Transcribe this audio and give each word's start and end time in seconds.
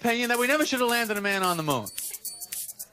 opinion 0.00 0.30
that 0.30 0.38
we 0.38 0.46
never 0.46 0.64
should 0.64 0.80
have 0.80 0.88
landed 0.88 1.18
a 1.18 1.20
man 1.20 1.42
on 1.42 1.58
the 1.58 1.62
moon. 1.62 1.84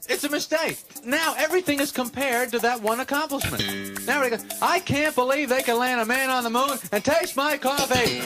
It's 0.10 0.26
a 0.26 0.30
mistake. 0.30 0.78
Now 1.06 1.36
everything 1.38 1.80
is 1.80 1.92
compared 1.92 2.52
to 2.52 2.60
that 2.60 2.82
one 2.82 3.00
accomplishment. 3.00 4.06
Now 4.06 4.22
we 4.22 4.30
go, 4.30 4.38
I 4.62 4.80
can't 4.80 5.16
believe 5.16 5.48
they 5.48 5.62
can 5.62 5.78
land 5.78 6.02
a 6.02 6.06
man 6.06 6.30
on 6.30 6.44
the 6.44 6.50
moon 6.50 6.78
and 6.92 7.04
taste 7.04 7.38
my 7.38 7.58
coffee. 7.58 8.20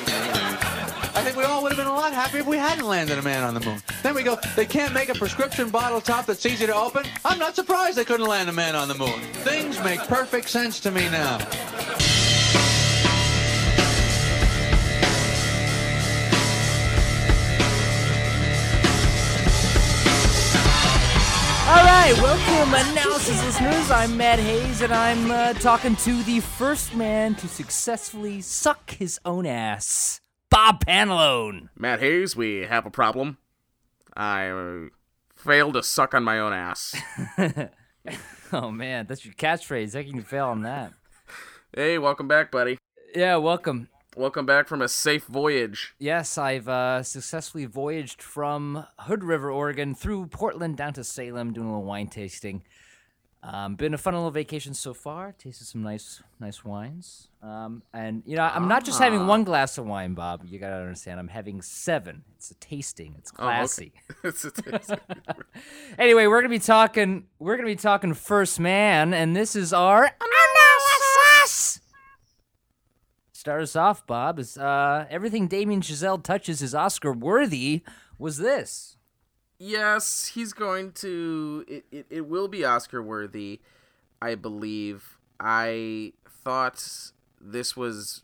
I 1.13 1.23
think 1.23 1.37
we 1.37 1.43
all 1.43 1.61
would 1.61 1.71
have 1.71 1.77
been 1.77 1.87
a 1.87 1.93
lot 1.93 2.13
happier 2.13 2.41
if 2.41 2.47
we 2.47 2.57
hadn't 2.57 2.87
landed 2.87 3.19
a 3.19 3.21
man 3.21 3.43
on 3.43 3.53
the 3.53 3.59
moon. 3.59 3.81
Then 4.01 4.15
we 4.15 4.23
go, 4.23 4.39
they 4.55 4.65
can't 4.65 4.93
make 4.93 5.09
a 5.09 5.13
prescription 5.15 5.69
bottle 5.69 6.01
top 6.01 6.25
that's 6.25 6.45
easy 6.45 6.65
to 6.65 6.73
open. 6.73 7.05
I'm 7.23 7.37
not 7.37 7.55
surprised 7.55 7.97
they 7.97 8.05
couldn't 8.05 8.27
land 8.27 8.49
a 8.49 8.53
man 8.53 8.75
on 8.75 8.87
the 8.87 8.95
moon. 8.95 9.19
Things 9.43 9.79
make 9.83 9.99
perfect 10.01 10.49
sense 10.49 10.79
to 10.81 10.91
me 10.91 11.07
now. 11.09 11.37
Right, 22.01 22.19
welcome, 22.19 22.73
analysis 22.73 23.43
listeners. 23.45 23.91
I'm 23.91 24.17
Matt 24.17 24.39
Hayes, 24.39 24.81
and 24.81 24.91
I'm 24.91 25.29
uh, 25.29 25.53
talking 25.53 25.95
to 25.97 26.23
the 26.23 26.39
first 26.39 26.95
man 26.95 27.35
to 27.35 27.47
successfully 27.47 28.41
suck 28.41 28.89
his 28.89 29.19
own 29.23 29.45
ass, 29.45 30.19
Bob 30.49 30.83
Panalone. 30.83 31.69
Matt 31.77 31.99
Hayes, 31.99 32.35
we 32.35 32.61
have 32.61 32.87
a 32.87 32.89
problem. 32.89 33.37
I 34.17 34.47
uh, 34.47 34.79
failed 35.35 35.75
to 35.75 35.83
suck 35.83 36.15
on 36.15 36.23
my 36.23 36.39
own 36.39 36.53
ass. 36.53 36.95
oh 38.51 38.71
man, 38.71 39.05
that's 39.05 39.23
your 39.23 39.35
catchphrase. 39.35 39.93
How 39.93 40.01
can 40.01 40.15
you 40.15 40.23
fail 40.23 40.47
on 40.47 40.63
that? 40.63 40.93
hey, 41.75 41.99
welcome 41.99 42.27
back, 42.27 42.49
buddy. 42.49 42.79
Yeah, 43.13 43.35
welcome. 43.35 43.89
Welcome 44.17 44.45
back 44.45 44.67
from 44.67 44.81
a 44.81 44.89
safe 44.89 45.25
voyage. 45.25 45.95
Yes, 45.97 46.37
I've 46.37 46.67
uh, 46.67 47.01
successfully 47.01 47.63
voyaged 47.65 48.21
from 48.21 48.85
Hood 48.99 49.23
River, 49.23 49.49
Oregon, 49.49 49.95
through 49.95 50.27
Portland 50.27 50.75
down 50.75 50.91
to 50.93 51.03
Salem, 51.05 51.53
doing 51.53 51.67
a 51.67 51.69
little 51.71 51.85
wine 51.85 52.07
tasting. 52.07 52.63
Um, 53.41 53.75
been 53.75 53.93
a 53.93 53.97
fun 53.97 54.13
little 54.13 54.29
vacation 54.29 54.73
so 54.73 54.93
far. 54.93 55.31
Tasted 55.37 55.65
some 55.65 55.81
nice, 55.81 56.21
nice 56.41 56.63
wines. 56.65 57.29
Um, 57.41 57.83
and 57.93 58.21
you 58.25 58.35
know, 58.35 58.43
I'm 58.43 58.67
not 58.67 58.83
just 58.83 58.99
having 58.99 59.25
one 59.27 59.45
glass 59.45 59.77
of 59.77 59.85
wine, 59.87 60.13
Bob. 60.13 60.41
You 60.45 60.59
gotta 60.59 60.75
understand. 60.75 61.17
I'm 61.19 61.29
having 61.29 61.61
seven. 61.61 62.23
It's 62.35 62.51
a 62.51 62.55
tasting. 62.55 63.15
It's 63.17 63.31
Oh, 63.39 63.45
okay. 63.47 63.55
classy. 63.55 63.93
It's 64.25 64.43
a- 64.45 64.51
it's- 64.67 64.91
Anyway, 65.97 66.27
we're 66.27 66.41
gonna 66.41 66.49
be 66.49 66.59
talking. 66.59 67.27
We're 67.39 67.55
gonna 67.55 67.65
be 67.67 67.75
talking 67.77 68.13
First 68.13 68.59
Man, 68.59 69.13
and 69.13 69.35
this 69.35 69.55
is 69.55 69.71
our 69.73 70.01
analysis. 70.03 71.79
Start 73.41 73.63
us 73.63 73.75
off, 73.75 74.05
Bob. 74.05 74.37
Is 74.37 74.55
uh, 74.55 75.07
everything 75.09 75.47
Damien 75.47 75.81
Chazelle 75.81 76.21
touches 76.21 76.61
is 76.61 76.75
Oscar 76.75 77.11
worthy? 77.11 77.81
Was 78.19 78.37
this? 78.37 78.97
yes, 79.57 80.27
he's 80.35 80.53
going 80.53 80.91
to. 80.91 81.65
It, 81.67 81.85
it, 81.91 82.05
it 82.11 82.27
will 82.27 82.47
be 82.47 82.63
Oscar 82.63 83.01
worthy, 83.01 83.59
I 84.21 84.35
believe. 84.35 85.17
I 85.39 86.13
thought 86.29 86.87
this 87.41 87.75
was 87.75 88.21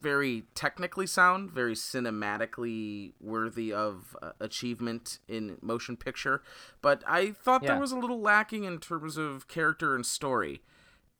very 0.00 0.44
technically 0.54 1.08
sound, 1.08 1.50
very 1.50 1.74
cinematically 1.74 3.14
worthy 3.20 3.72
of 3.72 4.16
uh, 4.22 4.30
achievement 4.38 5.18
in 5.26 5.58
motion 5.60 5.96
picture, 5.96 6.42
but 6.80 7.02
I 7.08 7.32
thought 7.32 7.64
Yeah. 7.64 7.70
there 7.72 7.80
was 7.80 7.90
a 7.90 7.98
little 7.98 8.20
lacking 8.20 8.62
in 8.62 8.78
terms 8.78 9.16
of 9.16 9.48
character 9.48 9.96
and 9.96 10.06
story. 10.06 10.62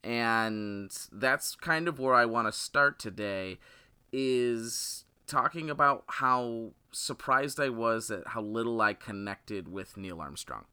And 0.03 0.91
that's 1.11 1.55
kind 1.55 1.87
of 1.87 1.99
where 1.99 2.15
I 2.15 2.25
want 2.25 2.47
to 2.47 2.51
start 2.51 2.99
today 2.99 3.59
is 4.11 5.05
talking 5.27 5.69
about 5.69 6.03
how 6.07 6.71
surprised 6.91 7.59
I 7.59 7.69
was 7.69 8.09
at 8.09 8.27
how 8.27 8.41
little 8.41 8.81
I 8.81 8.93
connected 8.93 9.67
with 9.67 9.97
Neil 9.97 10.21
Armstrong. 10.21 10.65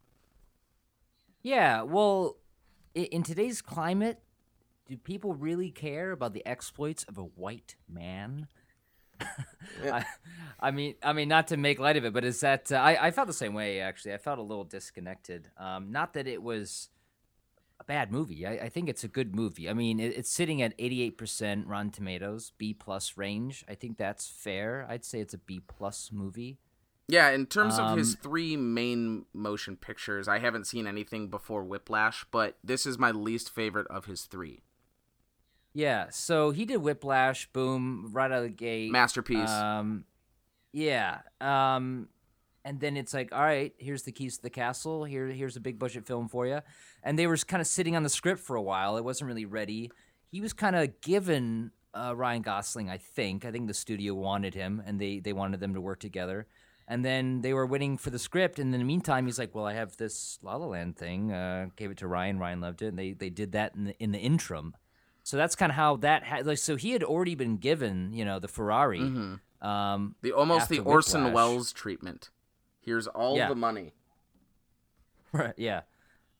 Yeah. 1.42 1.82
Well, 1.82 2.38
in 2.94 3.22
today's 3.22 3.60
climate, 3.60 4.20
do 4.88 4.96
people 4.96 5.34
really 5.34 5.70
care 5.70 6.12
about 6.12 6.32
the 6.32 6.46
exploits 6.46 7.04
of 7.04 7.18
a 7.18 7.22
white 7.22 7.76
man? 7.88 8.48
I, 9.84 10.04
I 10.60 10.70
mean, 10.70 10.94
I 11.02 11.12
mean, 11.12 11.28
not 11.28 11.48
to 11.48 11.56
make 11.56 11.78
light 11.78 11.96
of 11.96 12.04
it, 12.04 12.12
but 12.12 12.24
is 12.24 12.40
that 12.40 12.70
uh, 12.70 12.76
I, 12.76 13.08
I 13.08 13.10
felt 13.10 13.26
the 13.26 13.32
same 13.32 13.54
way 13.54 13.80
actually. 13.80 14.14
I 14.14 14.18
felt 14.18 14.38
a 14.38 14.42
little 14.42 14.64
disconnected. 14.64 15.50
Um, 15.58 15.90
not 15.90 16.14
that 16.14 16.26
it 16.26 16.42
was 16.42 16.90
bad 17.86 18.10
movie. 18.12 18.46
I, 18.46 18.52
I 18.52 18.68
think 18.68 18.88
it's 18.88 19.04
a 19.04 19.08
good 19.08 19.34
movie. 19.34 19.68
I 19.68 19.72
mean, 19.72 20.00
it, 20.00 20.16
it's 20.16 20.30
sitting 20.30 20.60
at 20.62 20.74
eighty-eight 20.78 21.16
percent 21.16 21.66
Rotten 21.66 21.90
Tomatoes, 21.90 22.52
B 22.58 22.74
plus 22.74 23.16
range. 23.16 23.64
I 23.68 23.74
think 23.74 23.96
that's 23.96 24.28
fair. 24.28 24.86
I'd 24.88 25.04
say 25.04 25.20
it's 25.20 25.34
a 25.34 25.38
B 25.38 25.60
plus 25.66 26.10
movie. 26.12 26.58
Yeah, 27.08 27.30
in 27.30 27.46
terms 27.46 27.78
of 27.78 27.96
his 27.96 28.14
Um, 28.14 28.20
three 28.20 28.56
main 28.56 29.26
motion 29.32 29.76
pictures, 29.76 30.26
I 30.26 30.40
haven't 30.40 30.66
seen 30.66 30.88
anything 30.88 31.28
before 31.28 31.62
Whiplash, 31.62 32.26
but 32.32 32.58
this 32.64 32.84
is 32.84 32.98
my 32.98 33.12
least 33.12 33.48
favorite 33.48 33.86
of 33.86 34.06
his 34.06 34.24
three. 34.24 34.62
Yeah, 35.72 36.06
so 36.10 36.50
he 36.50 36.64
did 36.64 36.78
Whiplash, 36.78 37.46
boom, 37.52 38.08
right 38.12 38.32
out 38.32 38.38
of 38.38 38.42
the 38.42 38.48
gate. 38.48 38.90
Masterpiece. 38.90 39.48
Um, 39.48 40.04
yeah. 40.72 41.18
Um, 41.40 42.08
and 42.66 42.80
then 42.80 42.96
it's 42.96 43.14
like, 43.14 43.32
all 43.32 43.44
right, 43.44 43.72
here's 43.78 44.02
the 44.02 44.10
keys 44.10 44.38
to 44.38 44.42
the 44.42 44.50
castle. 44.50 45.04
Here, 45.04 45.28
here's 45.28 45.56
a 45.56 45.60
big 45.60 45.78
budget 45.78 46.04
film 46.04 46.28
for 46.28 46.48
you. 46.48 46.62
And 47.04 47.16
they 47.16 47.28
were 47.28 47.36
kind 47.36 47.60
of 47.60 47.66
sitting 47.68 47.94
on 47.94 48.02
the 48.02 48.08
script 48.08 48.40
for 48.40 48.56
a 48.56 48.60
while. 48.62 48.96
It 48.96 49.04
wasn't 49.04 49.28
really 49.28 49.44
ready. 49.44 49.92
He 50.32 50.40
was 50.40 50.52
kind 50.52 50.74
of 50.74 51.00
given 51.00 51.70
uh, 51.94 52.16
Ryan 52.16 52.42
Gosling, 52.42 52.90
I 52.90 52.96
think. 52.98 53.44
I 53.44 53.52
think 53.52 53.68
the 53.68 53.74
studio 53.74 54.14
wanted 54.14 54.54
him, 54.54 54.82
and 54.84 55.00
they 55.00 55.20
they 55.20 55.32
wanted 55.32 55.60
them 55.60 55.74
to 55.74 55.80
work 55.80 56.00
together. 56.00 56.48
And 56.88 57.04
then 57.04 57.40
they 57.40 57.52
were 57.52 57.66
waiting 57.66 57.98
for 57.98 58.10
the 58.10 58.18
script. 58.18 58.58
And 58.58 58.74
in 58.74 58.80
the 58.80 58.84
meantime, 58.84 59.26
he's 59.26 59.38
like, 59.38 59.54
"Well, 59.54 59.66
I 59.66 59.74
have 59.74 59.96
this 59.96 60.40
La 60.42 60.56
La 60.56 60.66
Land 60.66 60.96
thing. 60.96 61.30
Uh, 61.30 61.68
gave 61.76 61.92
it 61.92 61.98
to 61.98 62.08
Ryan. 62.08 62.38
Ryan 62.40 62.60
loved 62.60 62.82
it, 62.82 62.88
and 62.88 62.98
they 62.98 63.12
they 63.12 63.30
did 63.30 63.52
that 63.52 63.76
in 63.76 63.84
the 63.84 63.94
in 64.02 64.10
the 64.10 64.18
interim." 64.18 64.74
So 65.22 65.36
that's 65.36 65.54
kind 65.54 65.70
of 65.70 65.76
how 65.76 65.96
that 65.98 66.24
had 66.24 66.46
like. 66.46 66.58
So 66.58 66.74
he 66.74 66.90
had 66.90 67.04
already 67.04 67.36
been 67.36 67.58
given, 67.58 68.12
you 68.12 68.24
know, 68.24 68.40
the 68.40 68.48
Ferrari. 68.48 69.00
Um, 69.62 70.16
the 70.22 70.32
almost 70.32 70.68
the 70.68 70.80
Orson 70.80 71.24
Whiplash. 71.24 71.34
Welles 71.34 71.72
treatment. 71.72 72.30
Here's 72.86 73.06
all 73.08 73.36
Yeah. 73.36 73.48
the 73.50 73.54
money. 73.56 73.92
Right. 75.32 75.54
Yeah. 75.58 75.82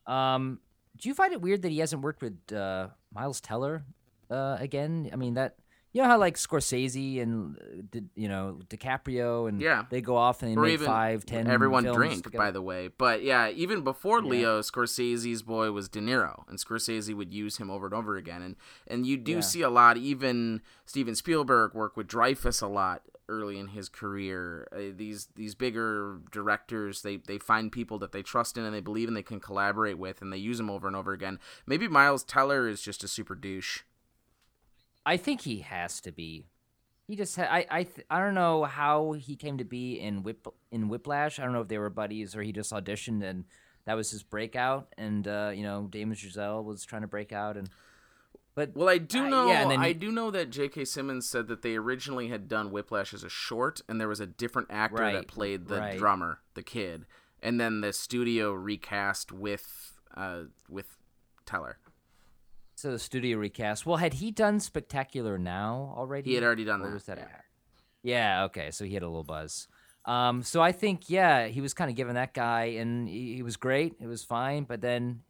Um, 0.06 0.60
do 0.96 1.08
you 1.08 1.14
find 1.14 1.32
it 1.32 1.42
weird 1.42 1.62
that 1.62 1.70
he 1.72 1.78
hasn't 1.80 2.00
worked 2.02 2.22
with 2.22 2.38
uh, 2.52 2.88
Miles 3.12 3.40
Teller 3.42 3.84
uh, 4.30 4.56
again? 4.58 5.10
I 5.12 5.16
mean 5.16 5.34
that 5.34 5.56
you 5.92 6.00
know 6.02 6.08
how 6.08 6.18
like 6.18 6.36
Scorsese 6.36 7.20
and 7.20 7.58
uh, 7.94 8.00
you 8.14 8.28
know 8.28 8.60
DiCaprio 8.68 9.48
and 9.48 9.60
Yeah. 9.60 9.84
they 9.90 10.00
go 10.00 10.16
off 10.16 10.42
and 10.42 10.50
they 10.52 10.56
Or 10.56 10.62
make 10.62 10.74
even 10.74 10.86
five, 10.86 11.26
ten. 11.26 11.46
everyone 11.46 11.84
drank, 11.84 12.24
together. 12.24 12.38
by 12.38 12.50
the 12.52 12.62
way. 12.62 12.88
But 12.88 13.22
yeah, 13.22 13.48
even 13.50 13.82
before 13.82 14.22
Leo, 14.22 14.60
Scorsese's 14.62 15.42
boy 15.42 15.72
was 15.72 15.88
De 15.88 16.00
Niro, 16.00 16.48
and 16.48 16.58
Scorsese 16.58 17.14
would 17.14 17.34
use 17.34 17.56
him 17.58 17.70
over 17.70 17.86
and 17.86 17.94
over 17.94 18.16
again. 18.16 18.40
And 18.40 18.56
and 18.86 19.04
you 19.06 19.16
do 19.18 19.32
Yeah. 19.32 19.40
see 19.40 19.62
a 19.62 19.70
lot. 19.70 19.96
Even 19.98 20.62
Steven 20.86 21.14
Spielberg 21.16 21.74
work 21.74 21.96
with 21.96 22.06
Dreyfuss 22.06 22.62
a 22.62 22.66
lot 22.66 23.02
early 23.28 23.58
in 23.58 23.68
his 23.68 23.88
career. 23.88 24.68
Uh, 24.72 24.94
these 24.94 25.28
these 25.34 25.54
bigger 25.54 26.20
directors, 26.30 27.02
they 27.02 27.16
they 27.16 27.38
find 27.38 27.72
people 27.72 27.98
that 27.98 28.12
they 28.12 28.22
trust 28.22 28.56
in 28.56 28.64
and 28.64 28.74
they 28.74 28.80
believe 28.80 29.08
in, 29.08 29.14
they 29.14 29.22
can 29.22 29.40
collaborate 29.40 29.98
with, 29.98 30.22
and 30.22 30.32
they 30.32 30.36
use 30.36 30.58
them 30.58 30.70
over 30.70 30.86
and 30.86 30.96
over 30.96 31.12
again. 31.12 31.38
Maybe 31.66 31.88
Miles 31.88 32.24
Teller 32.24 32.68
is 32.68 32.82
just 32.82 33.04
a 33.04 33.08
super 33.08 33.34
douche. 33.34 33.80
I 35.04 35.16
think 35.16 35.42
he 35.42 35.60
has 35.60 36.00
to 36.00 36.12
be. 36.12 36.46
He 37.06 37.14
just 37.14 37.36
ha- 37.36 37.48
I 37.50 37.66
I 37.70 37.82
th- 37.84 38.06
I 38.10 38.18
don't 38.20 38.34
know 38.34 38.64
how 38.64 39.12
he 39.12 39.36
came 39.36 39.58
to 39.58 39.64
be 39.64 40.00
in 40.00 40.22
Whip 40.22 40.46
in 40.70 40.88
Whiplash. 40.88 41.38
I 41.38 41.44
don't 41.44 41.52
know 41.52 41.60
if 41.60 41.68
they 41.68 41.78
were 41.78 41.90
buddies 41.90 42.34
or 42.34 42.42
he 42.42 42.52
just 42.52 42.72
auditioned 42.72 43.22
and 43.22 43.44
that 43.84 43.94
was 43.94 44.10
his 44.10 44.22
breakout. 44.22 44.92
And 44.98 45.26
uh, 45.28 45.52
you 45.54 45.62
know, 45.62 45.86
Damien 45.88 46.16
Chazelle 46.16 46.64
was 46.64 46.84
trying 46.84 47.02
to 47.02 47.08
break 47.08 47.32
out 47.32 47.56
and. 47.56 47.68
But 48.56 48.74
Well, 48.74 48.88
I 48.88 48.96
do 48.98 49.26
Uh, 49.26 49.28
know. 49.28 49.48
yeah, 49.48 49.62
and 49.62 49.70
then 49.70 49.80
I 49.80 49.92
do 49.92 50.10
know 50.10 50.30
that 50.32 50.50
J.K. 50.50 50.86
Simmons 50.86 51.28
said 51.28 51.46
that 51.48 51.60
they 51.62 51.76
originally 51.76 52.28
had 52.28 52.48
done 52.48 52.70
Whiplash 52.72 53.12
as 53.14 53.22
a 53.22 53.28
short, 53.28 53.82
and 53.88 54.00
there 54.00 54.08
was 54.08 54.18
a 54.18 54.26
different 54.26 54.68
actor 54.70 55.12
that 55.12 55.28
played 55.28 55.68
the 55.68 55.78
right. 55.78 55.98
drummer, 55.98 56.40
the 56.54 56.62
kid, 56.62 57.04
and 57.42 57.60
then 57.60 57.82
the 57.82 57.92
studio 57.92 58.52
recast 58.52 59.30
with 59.30 59.92
uh 60.16 60.44
with 60.70 60.96
Teller. 61.44 61.78
So 62.76 62.90
the 62.90 62.98
studio 62.98 63.36
recast. 63.38 63.84
Well, 63.86 63.98
had 63.98 64.14
he 64.14 64.30
done 64.30 64.58
Spectacular 64.58 65.36
Now 65.38 65.94
already? 65.96 66.30
He 66.30 66.34
had 66.34 66.42
already 66.44 66.64
done 66.64 66.80
Or 66.80 66.86
that, 66.88 66.94
was 66.94 67.04
that? 67.04 67.18
yeah. 67.18 67.40
Yeah. 68.02 68.44
Okay. 68.44 68.70
So 68.70 68.84
he 68.86 68.94
had 68.94 69.02
a 69.02 69.06
little 69.06 69.22
buzz. 69.24 69.68
Um. 70.06 70.42
So 70.42 70.62
I 70.62 70.72
think 70.72 71.10
yeah, 71.10 71.48
he 71.48 71.60
was 71.60 71.74
kind 71.74 71.90
of 71.90 71.96
giving 71.96 72.14
that 72.14 72.32
guy, 72.32 72.64
and 72.80 73.06
he, 73.06 73.34
he 73.34 73.42
was 73.42 73.56
great. 73.58 73.96
It 74.00 74.06
was 74.06 74.24
fine, 74.24 74.64
but 74.64 74.80
then. 74.80 75.20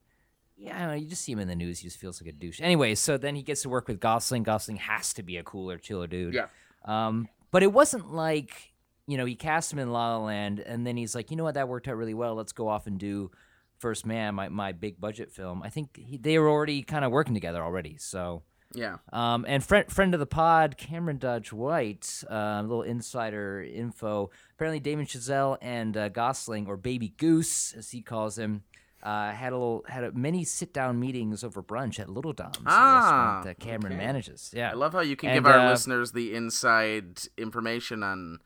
Yeah, 0.56 0.76
I 0.76 0.78
don't 0.80 0.88
know. 0.88 0.94
You 0.94 1.08
just 1.08 1.22
see 1.22 1.32
him 1.32 1.38
in 1.38 1.48
the 1.48 1.54
news. 1.54 1.80
He 1.80 1.86
just 1.88 1.98
feels 2.00 2.20
like 2.20 2.28
a 2.28 2.32
douche. 2.32 2.60
Anyway, 2.62 2.94
so 2.94 3.18
then 3.18 3.34
he 3.34 3.42
gets 3.42 3.62
to 3.62 3.68
work 3.68 3.88
with 3.88 4.00
Gosling. 4.00 4.42
Gosling 4.42 4.76
has 4.76 5.12
to 5.14 5.22
be 5.22 5.36
a 5.36 5.42
cooler, 5.42 5.76
chiller 5.78 6.06
dude. 6.06 6.34
Yeah. 6.34 6.46
Um, 6.84 7.28
but 7.50 7.62
it 7.62 7.72
wasn't 7.72 8.12
like 8.12 8.72
you 9.06 9.16
know 9.16 9.24
he 9.24 9.34
cast 9.34 9.72
him 9.72 9.78
in 9.78 9.92
La 9.92 10.16
La 10.16 10.24
Land, 10.24 10.60
and 10.60 10.86
then 10.86 10.96
he's 10.96 11.14
like, 11.14 11.30
you 11.30 11.36
know 11.36 11.44
what, 11.44 11.54
that 11.54 11.68
worked 11.68 11.88
out 11.88 11.96
really 11.96 12.14
well. 12.14 12.34
Let's 12.34 12.52
go 12.52 12.68
off 12.68 12.86
and 12.86 12.98
do 12.98 13.30
First 13.78 14.06
Man, 14.06 14.34
my 14.34 14.48
my 14.48 14.72
big 14.72 15.00
budget 15.00 15.30
film. 15.30 15.62
I 15.62 15.68
think 15.68 15.96
he, 15.96 16.16
they 16.16 16.38
were 16.38 16.48
already 16.48 16.82
kind 16.82 17.04
of 17.04 17.12
working 17.12 17.34
together 17.34 17.62
already. 17.62 17.96
So 17.98 18.42
Yeah. 18.74 18.96
Um, 19.12 19.44
and 19.46 19.62
friend 19.62 19.90
friend 19.92 20.14
of 20.14 20.20
the 20.20 20.26
pod, 20.26 20.76
Cameron 20.78 21.18
Dodge 21.18 21.52
White, 21.52 22.24
uh, 22.30 22.60
a 22.60 22.62
little 22.62 22.82
insider 22.82 23.62
info. 23.62 24.30
Apparently, 24.54 24.80
Damien 24.80 25.06
Chazelle 25.06 25.58
and 25.60 25.96
uh, 25.96 26.08
Gosling, 26.08 26.66
or 26.66 26.76
Baby 26.78 27.12
Goose, 27.18 27.74
as 27.74 27.90
he 27.90 28.00
calls 28.00 28.38
him, 28.38 28.62
uh, 29.02 29.32
had 29.32 29.52
a 29.52 29.56
little 29.56 29.84
had 29.88 30.04
a, 30.04 30.12
many 30.12 30.44
sit 30.44 30.72
down 30.72 30.98
meetings 30.98 31.44
over 31.44 31.62
brunch 31.62 32.00
at 32.00 32.08
Little 32.08 32.32
Dom's, 32.32 32.58
Ah, 32.66 33.42
that 33.44 33.58
Cameron 33.58 33.94
okay. 33.94 34.04
manages. 34.04 34.50
Yeah, 34.54 34.70
I 34.70 34.74
love 34.74 34.92
how 34.92 35.00
you 35.00 35.16
can 35.16 35.30
And, 35.30 35.36
give 35.44 35.46
our 35.46 35.60
uh, 35.60 35.70
listeners 35.70 36.12
the 36.12 36.34
inside 36.34 37.20
information 37.36 38.02
on 38.02 38.38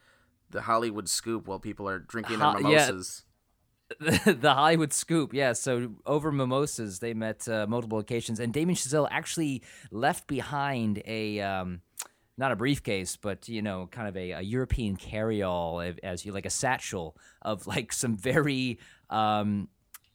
the 0.50 0.62
Hollywood 0.62 1.08
scoop 1.08 1.46
while 1.46 1.58
people 1.60 1.88
are 1.88 1.98
drinking 1.98 2.38
their 2.40 2.48
yeah. 2.60 2.86
mimosas. 2.88 3.24
the, 4.00 4.36
the 4.40 4.54
Hollywood 4.54 4.92
scoop. 4.92 5.32
Yeah, 5.32 5.52
so 5.52 5.92
over 6.06 6.30
mimosas, 6.32 6.98
they 6.98 7.14
met 7.14 7.48
uh, 7.48 7.66
multiple 7.68 7.98
occasions, 7.98 8.40
and 8.40 8.52
Damien 8.52 8.76
Chazelle 8.76 9.08
actually 9.10 9.62
left 9.90 10.26
behind 10.26 11.02
a. 11.06 11.40
Um, 11.40 11.82
not 12.38 12.52
a 12.52 12.56
briefcase, 12.56 13.16
but 13.16 13.50
you 13.50 13.60
know, 13.60 13.86
kind 13.90 14.08
of 14.08 14.16
a, 14.16 14.30
a 14.30 14.40
European 14.40 14.96
carry-all, 14.96 15.82
as 16.02 16.24
you 16.24 16.32
like 16.32 16.46
a 16.46 16.50
satchel 16.50 17.14
of 17.42 17.66
like 17.66 17.92
some 17.92 18.16
very, 18.16 18.78
um, 19.10 19.68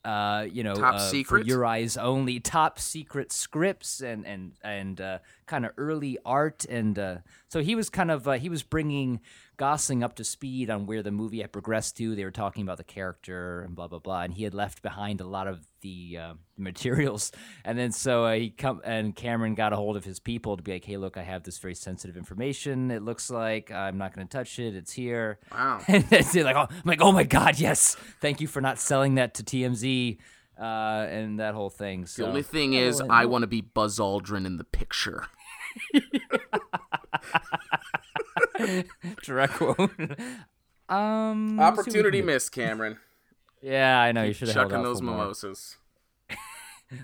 uh, 0.06 0.48
you 0.52 0.63
know, 0.63 0.75
Top 0.75 0.96
uh, 0.96 1.00
secret? 1.00 1.42
for 1.42 1.48
your 1.48 1.66
eyes 1.66 1.98
only, 1.98 2.40
top 2.40 2.80
secret 2.80 3.31
scripts 3.31 4.02
and 4.02 4.25
and 4.25 4.52
and 4.63 5.02
uh, 5.02 5.18
kind 5.45 5.65
of 5.65 5.71
early 5.77 6.18
art, 6.25 6.65
and 6.65 6.97
uh, 6.97 7.18
so 7.47 7.62
he 7.62 7.75
was 7.75 7.89
kind 7.89 8.12
of 8.12 8.27
uh, 8.27 8.33
he 8.33 8.50
was 8.50 8.63
bringing 8.63 9.21
Gosling 9.57 10.03
up 10.03 10.15
to 10.15 10.25
speed 10.25 10.69
on 10.69 10.86
where 10.86 11.01
the 11.01 11.12
movie 11.12 11.39
had 11.39 11.53
progressed 11.53 11.95
to. 11.97 12.13
They 12.13 12.25
were 12.25 12.31
talking 12.31 12.63
about 12.63 12.75
the 12.75 12.83
character 12.83 13.62
and 13.62 13.74
blah 13.74 13.88
blah 13.88 14.00
blah, 14.00 14.24
and 14.24 14.33
he 14.33 14.44
had 14.44 14.53
left 14.53 14.81
behind 14.81 15.21
a 15.21 15.25
lot 15.25 15.47
of 15.47 15.65
the 15.80 16.18
uh, 16.19 16.33
materials. 16.57 17.31
And 17.63 17.80
then 17.80 17.94
so 17.94 18.25
uh, 18.25 18.33
he 18.33 18.50
come 18.50 18.81
and 18.83 19.15
Cameron 19.15 19.56
got 19.56 19.71
a 19.71 19.77
hold 19.77 19.95
of 19.95 20.03
his 20.03 20.19
people 20.19 20.57
to 20.57 20.63
be 20.63 20.74
like, 20.74 20.83
"Hey, 20.83 20.97
look, 20.97 21.15
I 21.15 21.24
have 21.24 21.44
this 21.44 21.57
very 21.57 21.75
sensitive 21.75 22.18
information. 22.18 22.92
It 22.92 23.01
looks 23.01 23.30
like 23.30 23.71
I'm 23.71 23.97
not 23.97 24.13
going 24.13 24.27
to 24.27 24.38
touch 24.38 24.59
it. 24.59 24.75
It's 24.75 24.92
here." 24.92 25.39
Wow. 25.51 25.80
And 25.88 26.03
they're 26.09 26.44
like, 26.44 26.57
oh, 26.57 26.68
I'm 26.69 26.83
like, 26.83 27.01
"Oh 27.01 27.13
my 27.13 27.24
god, 27.24 27.57
yes! 27.57 27.95
Thank 28.19 28.42
you 28.42 28.47
for 28.47 28.59
not 28.59 28.77
selling 28.77 29.15
that 29.15 29.36
to 29.36 29.44
TMZ." 29.44 30.18
Uh, 30.60 31.06
and 31.10 31.40
that 31.40 31.54
whole 31.54 31.69
thing. 31.69 32.06
So 32.06 32.24
The 32.24 32.30
only 32.30 32.42
thing 32.44 32.75
Oh, 32.75 32.80
is, 32.80 33.00
and- 33.02 33.12
I 33.12 33.25
want 33.25 33.44
to 33.44 33.48
be 33.48 33.62
Buzz 33.62 34.00
Aldrin 34.00 34.46
in 34.46 34.57
the 34.57 34.63
picture. 34.63 35.28
direct 39.24 39.54
quote. 39.54 39.80
um, 40.90 41.57
let's 41.57 41.57
see 41.57 41.57
what 41.57 41.57
we 41.57 41.63
Opportunity 41.63 42.22
missed, 42.22 42.52
Cameron. 42.52 42.98
Yeah, 43.62 44.00
I 44.00 44.12
know 44.12 44.24
you 44.24 44.34
should 44.34 44.48
have 44.50 44.56
held 44.56 44.69
Chucking 44.72 44.84
those 44.84 45.02
more. 45.02 45.18
mimosas. 45.18 45.78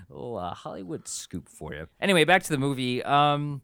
little 0.08 0.38
uh, 0.38 0.54
Hollywood 0.54 1.08
scoop 1.08 1.48
for 1.48 1.74
you. 1.74 1.88
Anyway, 2.00 2.24
back 2.24 2.42
to 2.44 2.50
the 2.50 2.58
movie. 2.58 3.02
Um, 3.02 3.62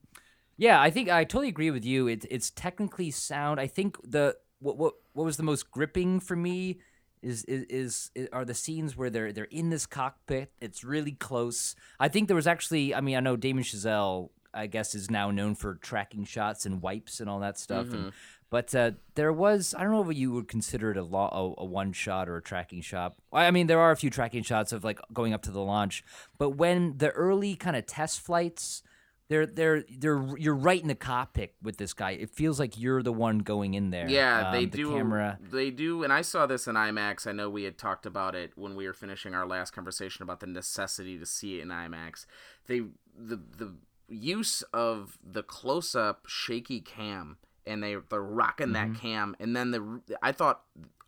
yeah, 0.56 0.80
I 0.80 0.90
think 0.90 1.08
I 1.08 1.24
totally 1.24 1.48
agree 1.48 1.70
with 1.70 1.84
you. 1.84 2.08
It's 2.08 2.26
it's 2.30 2.50
technically 2.50 3.10
sound. 3.10 3.60
I 3.60 3.68
think 3.68 3.96
the 4.02 4.36
what 4.58 4.76
what 4.76 4.94
what 5.12 5.24
was 5.24 5.36
the 5.36 5.44
most 5.44 5.70
gripping 5.70 6.18
for 6.20 6.34
me 6.34 6.80
is 7.22 7.44
is, 7.44 7.64
is, 7.64 8.10
is 8.14 8.28
are 8.32 8.44
the 8.44 8.54
scenes 8.54 8.96
where 8.96 9.10
they're 9.10 9.32
they're 9.32 9.44
in 9.44 9.70
this 9.70 9.86
cockpit. 9.86 10.50
It's 10.60 10.84
really 10.84 11.12
close. 11.12 11.74
I 11.98 12.08
think 12.08 12.28
there 12.28 12.36
was 12.36 12.46
actually. 12.46 12.94
I 12.94 13.00
mean, 13.00 13.16
I 13.16 13.20
know 13.20 13.36
Damien 13.36 13.64
Chazelle. 13.64 14.30
I 14.54 14.66
guess 14.66 14.94
is 14.94 15.10
now 15.10 15.30
known 15.30 15.54
for 15.54 15.74
tracking 15.74 16.24
shots 16.24 16.64
and 16.64 16.80
wipes 16.80 17.20
and 17.20 17.28
all 17.28 17.40
that 17.40 17.58
stuff. 17.58 17.92
And, 17.92 18.12
but 18.50 18.74
uh, 18.74 18.92
there 19.14 19.32
was 19.32 19.74
I 19.76 19.82
don't 19.82 19.92
know 19.92 20.10
if 20.10 20.16
you 20.16 20.32
would 20.32 20.48
consider 20.48 20.90
it 20.90 20.96
a, 20.96 21.02
lo- 21.02 21.54
a, 21.58 21.62
a 21.62 21.64
one 21.64 21.92
shot 21.92 22.28
or 22.30 22.36
a 22.38 22.42
tracking 22.42 22.80
shot. 22.80 23.14
I 23.30 23.50
mean, 23.50 23.66
there 23.66 23.78
are 23.78 23.90
a 23.90 23.96
few 23.96 24.08
tracking 24.08 24.42
shots 24.42 24.72
of 24.72 24.84
like 24.84 25.00
going 25.12 25.34
up 25.34 25.42
to 25.42 25.50
the 25.50 25.60
launch, 25.60 26.02
but 26.38 26.50
when 26.50 26.96
the 26.96 27.10
early 27.10 27.56
kind 27.56 27.76
of 27.76 27.84
test 27.86 28.20
flights, 28.20 28.82
they're 29.28 29.46
they're 29.46 29.84
they're 29.98 30.36
you're 30.38 30.54
right 30.54 30.80
in 30.80 30.88
the 30.88 30.94
cockpit 30.94 31.54
with 31.62 31.76
this 31.76 31.92
guy. 31.92 32.12
It 32.12 32.30
feels 32.30 32.58
like 32.58 32.78
you're 32.78 33.02
the 33.02 33.12
one 33.12 33.38
going 33.40 33.74
in 33.74 33.90
there. 33.90 34.08
Yeah, 34.08 34.50
they 34.52 34.64
Um, 34.64 34.70
the 34.70 34.76
do. 34.78 34.90
Camera. 34.92 35.38
They 35.40 35.70
do, 35.70 36.02
and 36.02 36.12
I 36.12 36.22
saw 36.22 36.46
this 36.46 36.66
in 36.66 36.74
IMAX. 36.76 37.26
I 37.26 37.32
know 37.32 37.50
we 37.50 37.64
had 37.64 37.76
talked 37.78 38.06
about 38.06 38.34
it 38.34 38.52
when 38.56 38.74
we 38.74 38.86
were 38.86 38.92
finishing 38.94 39.34
our 39.34 39.46
last 39.46 39.72
conversation 39.72 40.22
about 40.22 40.40
the 40.40 40.46
necessity 40.46 41.18
to 41.18 41.26
see 41.26 41.58
it 41.58 41.62
in 41.62 41.68
IMAX. 41.68 42.24
They 42.66 42.80
the 43.16 43.36
the 43.36 43.74
use 44.08 44.62
of 44.72 45.18
the 45.22 45.42
close 45.42 45.94
up 45.94 46.22
shaky 46.26 46.80
cam, 46.80 47.36
and 47.66 47.82
they 47.82 47.96
they're 48.08 48.22
rocking 48.22 48.72
that 48.72 48.94
cam, 48.94 49.36
and 49.38 49.54
then 49.54 49.70
the 49.72 50.00
I 50.22 50.32
thought 50.32 50.62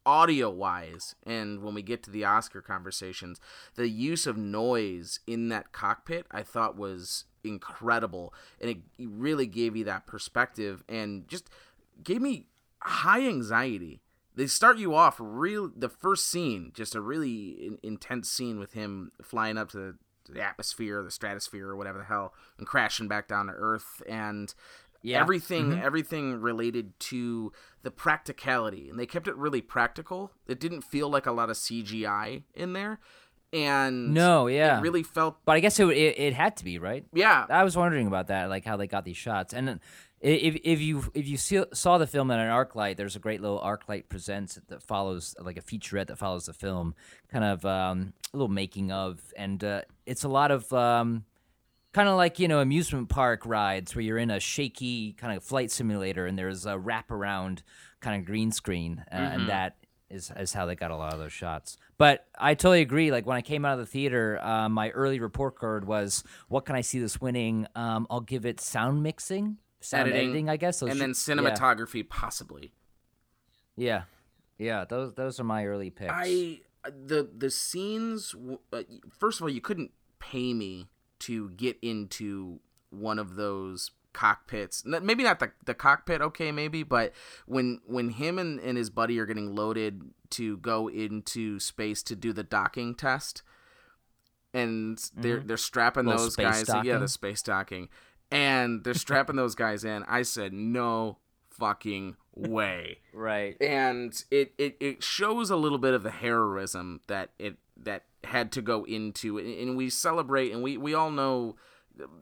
audio 0.07 0.51
wise 0.51 1.15
and 1.27 1.63
when 1.63 1.75
we 1.75 1.83
get 1.83 2.03
to 2.03 2.11
the 2.11 2.25
oscar 2.25 2.63
conversations 2.63 3.39
the 3.77 3.89
use 3.89 4.27
of 4.27 4.37
noise 4.37 5.21
in 5.27 5.49
that 5.49 5.73
cockpit 5.73 6.27
i 6.31 6.43
thought 6.43 6.77
was 6.77 7.25
incredible 7.45 8.33
and 8.61 8.71
it 8.71 8.79
really 8.99 9.47
gave 9.47 9.77
you 9.77 9.85
that 9.85 10.07
perspective 10.07 10.83
and 10.89 11.29
just 11.29 11.51
gave 12.03 12.21
me 12.21 12.47
high 12.83 13.27
anxiety. 13.27 14.01
They 14.35 14.47
start 14.47 14.79
you 14.79 14.95
off 14.95 15.17
real 15.19 15.71
the 15.75 15.89
first 15.89 16.29
scene, 16.29 16.73
just 16.75 16.95
a 16.95 17.01
really 17.01 17.49
in, 17.49 17.79
intense 17.83 18.31
scene 18.31 18.59
with 18.59 18.73
him 18.73 19.13
flying 19.23 19.59
up 19.59 19.71
to 19.71 19.77
the, 19.77 19.95
to 20.27 20.33
the 20.33 20.43
atmosphere, 20.43 21.03
the 21.03 21.11
stratosphere, 21.11 21.69
or 21.69 21.77
whatever 21.77 21.99
the 21.99 22.05
hell, 22.05 22.33
and 22.57 22.67
crashing 22.67 23.09
back 23.09 23.29
down 23.29 23.47
to 23.47 23.53
Earth, 23.53 24.03
and 24.09 24.55
Yeah. 25.03 25.21
everything 25.21 25.79
everything 25.81 26.41
related 26.41 26.99
to 27.01 27.53
the 27.83 27.91
practicality, 27.91 28.89
and 28.91 28.99
they 28.99 29.07
kept 29.07 29.27
it 29.29 29.37
really 29.37 29.63
practical. 29.63 30.33
It 30.47 30.61
didn't 30.61 30.83
feel 30.83 31.09
like 31.09 31.27
a 31.27 31.33
lot 31.33 31.49
of 31.51 31.57
CGI 31.57 32.43
in 32.55 32.73
there, 32.75 33.01
and 33.53 34.13
No, 34.15 34.47
yeah. 34.47 34.79
it 34.79 34.83
really 34.83 35.03
felt 35.03 35.39
But 35.45 35.53
I 35.57 35.61
guess 35.61 35.81
it, 35.81 35.89
it 35.89 36.19
it 36.19 36.35
had 36.35 36.57
to 36.59 36.65
be 36.65 36.79
right. 36.79 37.05
yeah 37.13 37.47
I 37.49 37.65
was 37.65 37.77
wondering 37.77 38.07
about 38.07 38.27
that, 38.29 38.49
like 38.49 38.65
how 38.65 38.77
they 38.77 38.87
got 38.87 39.05
these 39.05 39.17
shots. 39.17 39.55
And 39.55 39.81
if 40.21 40.61
if 40.63 40.81
you 40.83 41.11
if 41.15 41.27
you 41.27 41.39
see, 41.39 41.65
saw 41.73 41.97
the 41.97 42.07
film 42.07 42.31
in 42.31 42.39
an 42.39 42.49
ArcLight 42.51 42.97
there's 42.99 43.17
a 43.17 43.21
great 43.21 43.41
little 43.41 43.59
ArcLight 43.59 44.11
presents 44.11 44.61
that 44.69 44.83
follows 44.83 45.35
like 45.41 45.57
a 45.57 45.63
featurette 45.63 46.09
that 46.09 46.19
follows 46.19 46.45
the 46.47 46.53
film, 46.53 46.95
kind 47.33 47.45
of 47.45 47.65
um, 47.65 48.13
a 48.35 48.37
little 48.37 48.53
making 48.53 48.93
of, 48.93 49.33
and 49.37 49.65
uh, 49.65 49.81
it's 50.05 50.25
a 50.25 50.29
lot 50.29 50.51
of 50.51 50.71
um, 50.75 51.25
kind 51.93 52.09
of 52.09 52.17
like 52.17 52.39
you 52.39 52.49
know 52.49 52.61
amusement 52.61 53.09
park 53.09 53.45
rides 53.47 53.95
where 53.95 54.03
you're 54.03 54.19
in 54.19 54.31
a 54.31 54.41
shaky 54.41 55.13
kind 55.15 55.37
of 55.37 55.43
flight 55.43 55.71
simulator 55.71 56.27
and 56.27 56.39
there's 56.39 56.67
a 56.67 56.75
wraparound 56.75 57.63
kind 58.01 58.21
of 58.21 58.27
green 58.27 58.53
screen, 58.53 59.05
uh, 59.13 59.15
and 59.15 59.49
that 59.49 59.77
is 60.09 60.33
is 60.37 60.53
how 60.53 60.67
they 60.67 60.75
got 60.75 60.91
a 60.91 60.97
lot 60.97 61.13
of 61.13 61.19
those 61.19 61.33
shots. 61.33 61.77
But 61.99 62.27
I 62.39 62.55
totally 62.55 62.81
agree. 62.81 63.11
Like 63.11 63.27
when 63.27 63.37
I 63.37 63.43
came 63.43 63.65
out 63.65 63.75
of 63.75 63.79
the 63.81 63.87
theater, 63.87 64.39
uh, 64.43 64.69
my 64.69 64.91
early 64.91 65.21
report 65.21 65.57
card 65.57 65.87
was, 65.87 66.25
"What 66.49 66.65
can 66.65 66.75
I 66.77 66.81
see 66.81 66.99
this 66.99 67.21
winning? 67.21 67.67
Um, 67.75 68.07
I'll 68.11 68.21
give 68.21 68.47
it 68.47 68.61
sound 68.61 69.03
mixing, 69.03 69.59
sound 69.81 70.09
editing, 70.09 70.29
Editing, 70.31 70.49
I 70.49 70.57
guess, 70.57 70.81
Those 70.81 70.91
and 70.91 71.01
then 71.01 71.15
sh- 71.15 71.29
yeah. 71.29 71.35
cinematography 71.35 72.09
possibly. 72.09 72.73
Yeah. 73.77 74.03
yeah, 74.59 74.85
Those 74.85 75.15
those 75.15 75.41
are 75.41 75.45
my 75.45 75.65
early 75.67 75.91
picks. 75.91 76.13
I 76.15 76.61
the 76.85 77.29
the 77.37 77.51
scenes. 77.51 78.35
Uh, 78.73 78.83
first 79.19 79.39
of 79.41 79.45
all, 79.45 79.51
you 79.51 79.61
couldn't 79.61 79.91
pay 80.19 80.53
me 80.55 80.89
to 81.21 81.51
get 81.51 81.79
into 81.83 82.61
one 82.91 83.19
of 83.19 83.37
those 83.37 83.91
cockpits. 84.13 84.85
Maybe 84.85 85.23
not 85.23 85.39
the 85.39 85.53
the 85.65 85.75
cockpit. 85.75 86.21
Okay, 86.21 86.53
maybe, 86.53 86.83
but 86.83 87.13
when 87.47 87.81
when 87.87 88.11
him 88.11 88.39
and, 88.39 88.59
and 88.61 88.77
his 88.77 88.91
buddy 88.91 89.19
are 89.19 89.27
getting 89.27 89.55
loaded 89.55 90.03
to 90.31 90.57
go 90.59 90.89
into 90.89 91.59
space 91.61 92.03
to 92.05 92.17
do 92.17 92.33
the 92.33 92.43
docking 92.43 92.95
test, 92.95 93.43
and 94.53 94.99
they're 95.17 95.41
they're 95.41 95.57
strapping 95.57 96.07
those 96.07 96.37
guys. 96.37 96.69
Yeah, 96.85 96.99
the 96.99 97.09
space 97.09 97.43
docking, 97.43 97.89
and 98.31 98.85
they're 98.85 98.95
strapping 98.95 99.37
those 99.37 99.55
guys 99.55 99.85
in. 99.85 100.05
I 100.05 100.23
said 100.23 100.53
no 100.53 101.19
fucking 101.51 102.17
way 102.35 102.99
right. 103.13 103.57
and 103.61 104.25
it, 104.31 104.55
it, 104.57 104.77
it 104.81 105.03
shows 105.03 105.51
a 105.51 105.57
little 105.57 105.77
bit 105.77 105.93
of 105.93 106.03
the 106.03 106.11
heroism 106.11 107.01
that 107.07 107.31
it 107.39 107.57
that 107.77 108.05
had 108.25 108.53
to 108.53 108.63
go 108.63 108.85
into 108.85 109.39
and 109.39 109.77
we 109.77 109.89
celebrate 109.89 110.53
and 110.53 110.63
we, 110.63 110.77
we 110.77 110.95
all 110.95 111.11
know 111.11 111.57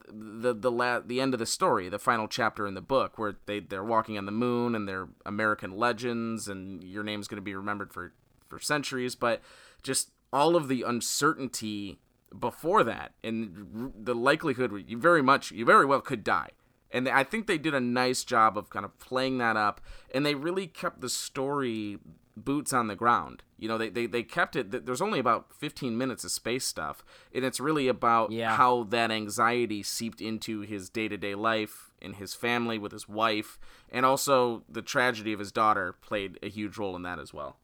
the 0.09 0.55
the 0.55 0.71
la- 0.71 1.00
the 1.00 1.21
end 1.21 1.35
of 1.35 1.40
the 1.40 1.47
story 1.47 1.88
the 1.88 1.99
final 1.99 2.26
chapter 2.26 2.67
in 2.67 2.75
the 2.75 2.81
book 2.81 3.19
where 3.19 3.37
they 3.47 3.61
they're 3.61 3.85
walking 3.85 4.17
on 4.17 4.26
the 4.26 4.33
moon 4.33 4.75
and 4.75 4.88
they're 4.88 5.09
American 5.26 5.76
legends 5.76 6.49
and 6.49 6.83
your 6.83 7.05
name's 7.05 7.28
going 7.28 7.37
to 7.37 7.43
be 7.43 7.55
remembered 7.55 7.93
for 7.93 8.12
for 8.49 8.59
centuries 8.59 9.14
but 9.14 9.40
just 9.83 10.11
all 10.33 10.57
of 10.57 10.69
the 10.69 10.83
uncertainty 10.83 11.99
before 12.38 12.85
that 12.85 13.12
and 13.23 13.93
the 13.97 14.14
likelihood 14.14 14.85
you 14.87 14.99
very 14.99 15.23
much 15.23 15.50
you 15.50 15.64
very 15.64 15.85
well 15.85 16.00
could 16.00 16.25
die 16.25 16.50
and 16.90 17.09
I 17.09 17.25
think 17.25 17.47
they 17.47 17.59
did 17.59 17.75
a 17.75 17.81
nice 17.81 18.25
job 18.25 18.57
of 18.57 18.71
kind 18.71 18.85
of 18.85 18.99
playing 18.99 19.38
that 19.38 19.57
up, 19.57 19.81
and 20.14 20.25
they 20.25 20.35
really 20.35 20.67
kept 20.67 21.00
the 21.00 21.09
story 21.09 21.99
boots 22.37 22.73
on 22.73 22.87
the 22.88 22.97
ground. 22.97 23.43
You 23.59 23.67
know, 23.69 23.77
they, 23.77 23.88
they, 23.88 24.07
they 24.07 24.23
kept 24.23 24.55
it. 24.57 24.87
There's 24.87 25.03
only 25.03 25.19
about 25.19 25.53
15 25.53 25.99
minutes 25.99 26.23
of 26.25 26.31
space 26.31 26.65
stuff, 26.65 27.05
and 27.35 27.45
it's 27.45 27.59
really 27.59 27.88
about 27.88 28.31
Yeah. 28.31 28.55
how 28.57 28.85
that 28.85 29.11
anxiety 29.11 29.83
seeped 29.83 30.21
into 30.21 30.61
his 30.61 30.88
day 30.88 31.09
to 31.09 31.17
day 31.17 31.35
life 31.35 31.91
and 32.00 32.15
his 32.17 32.35
family 32.35 32.79
with 32.79 32.93
his 32.93 33.09
wife, 33.09 33.59
and 33.91 34.07
also 34.07 34.62
the 34.69 34.83
tragedy 34.83 35.33
of 35.33 35.41
his 35.41 35.50
daughter 35.50 35.93
played 36.00 36.38
a 36.43 36.49
huge 36.49 36.79
role 36.79 36.95
in 36.95 37.03
that 37.03 37.19
as 37.19 37.35
well. 37.35 37.57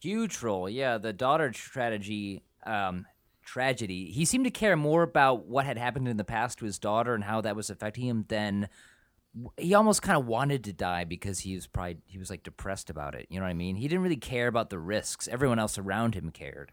Huge 0.00 0.42
role, 0.42 0.68
yeah. 0.68 0.98
The 0.98 1.12
daughter 1.12 1.52
strategy 1.52 2.42
um, 2.66 3.06
tragedy. 3.44 4.10
He 4.10 4.24
seemed 4.24 4.44
to 4.44 4.50
care 4.50 4.76
more 4.76 5.02
about 5.02 5.46
what 5.46 5.64
had 5.64 5.78
happened 5.78 6.08
in 6.08 6.16
the 6.16 6.24
past 6.24 6.58
to 6.58 6.64
his 6.64 6.78
daughter 6.78 7.14
and 7.14 7.24
how 7.24 7.40
that 7.42 7.56
was 7.56 7.70
affecting 7.70 8.04
him 8.06 8.24
than 8.28 8.68
he 9.56 9.74
almost 9.74 10.02
kind 10.02 10.16
of 10.16 10.26
wanted 10.26 10.64
to 10.64 10.72
die 10.72 11.04
because 11.04 11.40
he 11.40 11.54
was 11.54 11.66
probably 11.66 11.98
he 12.06 12.18
was 12.18 12.30
like 12.30 12.42
depressed 12.42 12.90
about 12.90 13.14
it. 13.14 13.26
You 13.30 13.38
know 13.38 13.44
what 13.44 13.50
I 13.50 13.54
mean? 13.54 13.76
He 13.76 13.88
didn't 13.88 14.02
really 14.02 14.16
care 14.16 14.46
about 14.46 14.70
the 14.70 14.78
risks. 14.78 15.28
Everyone 15.28 15.58
else 15.58 15.78
around 15.78 16.14
him 16.14 16.30
cared. 16.30 16.72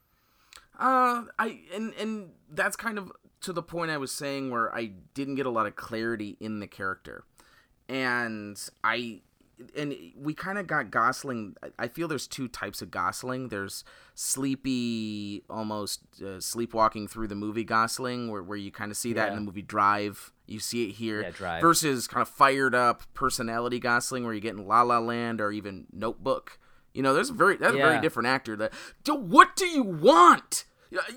Uh, 0.79 1.23
I 1.37 1.61
and 1.73 1.93
and 1.95 2.29
that's 2.49 2.75
kind 2.75 2.97
of 2.97 3.11
to 3.41 3.53
the 3.53 3.63
point 3.63 3.91
I 3.91 3.97
was 3.97 4.11
saying 4.11 4.51
where 4.51 4.73
I 4.73 4.91
didn't 5.13 5.35
get 5.35 5.45
a 5.45 5.49
lot 5.49 5.65
of 5.65 5.75
clarity 5.75 6.37
in 6.39 6.59
the 6.59 6.67
character, 6.67 7.23
and 7.89 8.57
I 8.83 9.21
and 9.75 9.95
we 10.15 10.33
kind 10.33 10.57
of 10.57 10.67
got 10.67 10.91
Gosling. 10.91 11.55
I 11.77 11.87
feel 11.87 12.07
there's 12.07 12.27
two 12.27 12.47
types 12.47 12.81
of 12.81 12.91
Gosling. 12.91 13.49
There's 13.49 13.83
sleepy, 14.15 15.43
almost 15.49 16.01
uh, 16.21 16.39
sleepwalking 16.39 17.07
through 17.07 17.27
the 17.27 17.35
movie 17.35 17.63
Gosling, 17.63 18.31
where 18.31 18.43
where 18.43 18.57
you 18.57 18.71
kind 18.71 18.91
of 18.91 18.97
see 18.97 19.13
that 19.13 19.29
in 19.29 19.35
the 19.35 19.41
movie 19.41 19.61
Drive. 19.61 20.31
You 20.47 20.59
see 20.59 20.89
it 20.89 20.93
here. 20.93 21.21
Yeah, 21.21 21.31
Drive. 21.31 21.61
Versus 21.61 22.07
kind 22.07 22.21
of 22.21 22.29
fired 22.29 22.75
up 22.75 23.03
personality 23.13 23.79
Gosling, 23.79 24.25
where 24.25 24.33
you 24.33 24.41
get 24.41 24.55
in 24.55 24.65
La 24.65 24.81
La 24.81 24.99
Land 24.99 25.41
or 25.41 25.51
even 25.51 25.87
Notebook. 25.91 26.59
You 26.93 27.01
know, 27.01 27.13
there's 27.13 27.29
a 27.29 27.33
very 27.33 27.55
that's 27.57 27.73
a 27.73 27.77
very 27.77 28.01
different 28.01 28.27
actor. 28.27 28.55
That, 28.57 28.73
what 29.07 29.55
do 29.55 29.65
you 29.65 29.83
want? 29.83 30.65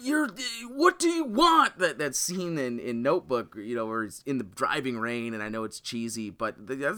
You're 0.00 0.28
what 0.68 0.98
do 0.98 1.08
you 1.08 1.24
want? 1.24 1.78
That 1.78 1.98
that 1.98 2.14
scene 2.14 2.58
in, 2.58 2.78
in 2.78 3.02
Notebook, 3.02 3.56
you 3.58 3.74
know, 3.74 3.86
where 3.86 4.04
he's 4.04 4.22
in 4.24 4.38
the 4.38 4.44
driving 4.44 4.98
rain, 4.98 5.34
and 5.34 5.42
I 5.42 5.48
know 5.48 5.64
it's 5.64 5.80
cheesy, 5.80 6.30
but 6.30 6.68
th- 6.68 6.80
a, 6.80 6.94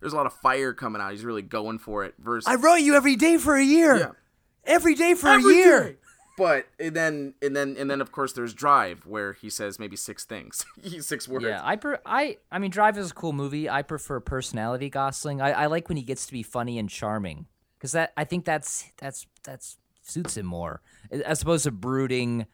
there's 0.00 0.12
a 0.12 0.16
lot 0.16 0.26
of 0.26 0.32
fire 0.32 0.72
coming 0.72 1.02
out. 1.02 1.12
He's 1.12 1.24
really 1.24 1.42
going 1.42 1.78
for 1.78 2.04
it. 2.04 2.14
Versus 2.18 2.48
I 2.48 2.54
wrote 2.54 2.76
you 2.76 2.94
every 2.96 3.16
day 3.16 3.36
for 3.36 3.56
a 3.56 3.64
year. 3.64 3.96
Yeah. 3.96 4.10
Every 4.64 4.94
day 4.94 5.14
for 5.14 5.28
Every 5.28 5.52
a 5.52 5.56
year. 5.56 5.84
day. 5.84 5.96
But 6.36 6.66
and 6.80 6.96
then 6.96 7.34
and 7.42 7.54
then 7.54 7.76
and 7.78 7.88
then 7.90 8.00
of 8.00 8.10
course 8.10 8.32
there's 8.32 8.54
Drive 8.54 9.06
where 9.06 9.34
he 9.34 9.48
says 9.50 9.78
maybe 9.78 9.94
six 9.94 10.24
things, 10.24 10.64
six 11.00 11.28
words. 11.28 11.44
Yeah, 11.44 11.60
I 11.62 11.76
per- 11.76 12.00
I 12.04 12.38
I 12.50 12.58
mean 12.58 12.70
Drive 12.70 12.98
is 12.98 13.10
a 13.10 13.14
cool 13.14 13.32
movie. 13.32 13.68
I 13.68 13.82
prefer 13.82 14.18
personality 14.18 14.88
Gosling. 14.90 15.40
I, 15.40 15.52
I 15.52 15.66
like 15.66 15.88
when 15.88 15.96
he 15.96 16.02
gets 16.02 16.26
to 16.26 16.32
be 16.32 16.42
funny 16.42 16.78
and 16.78 16.88
charming 16.88 17.46
because 17.78 17.92
that 17.92 18.12
I 18.16 18.24
think 18.24 18.44
that's 18.44 18.86
that's 18.96 19.26
that's 19.44 19.76
suits 20.04 20.36
him 20.36 20.46
more 20.46 20.80
as 21.10 21.42
opposed 21.42 21.64
to 21.64 21.70
brooding. 21.70 22.46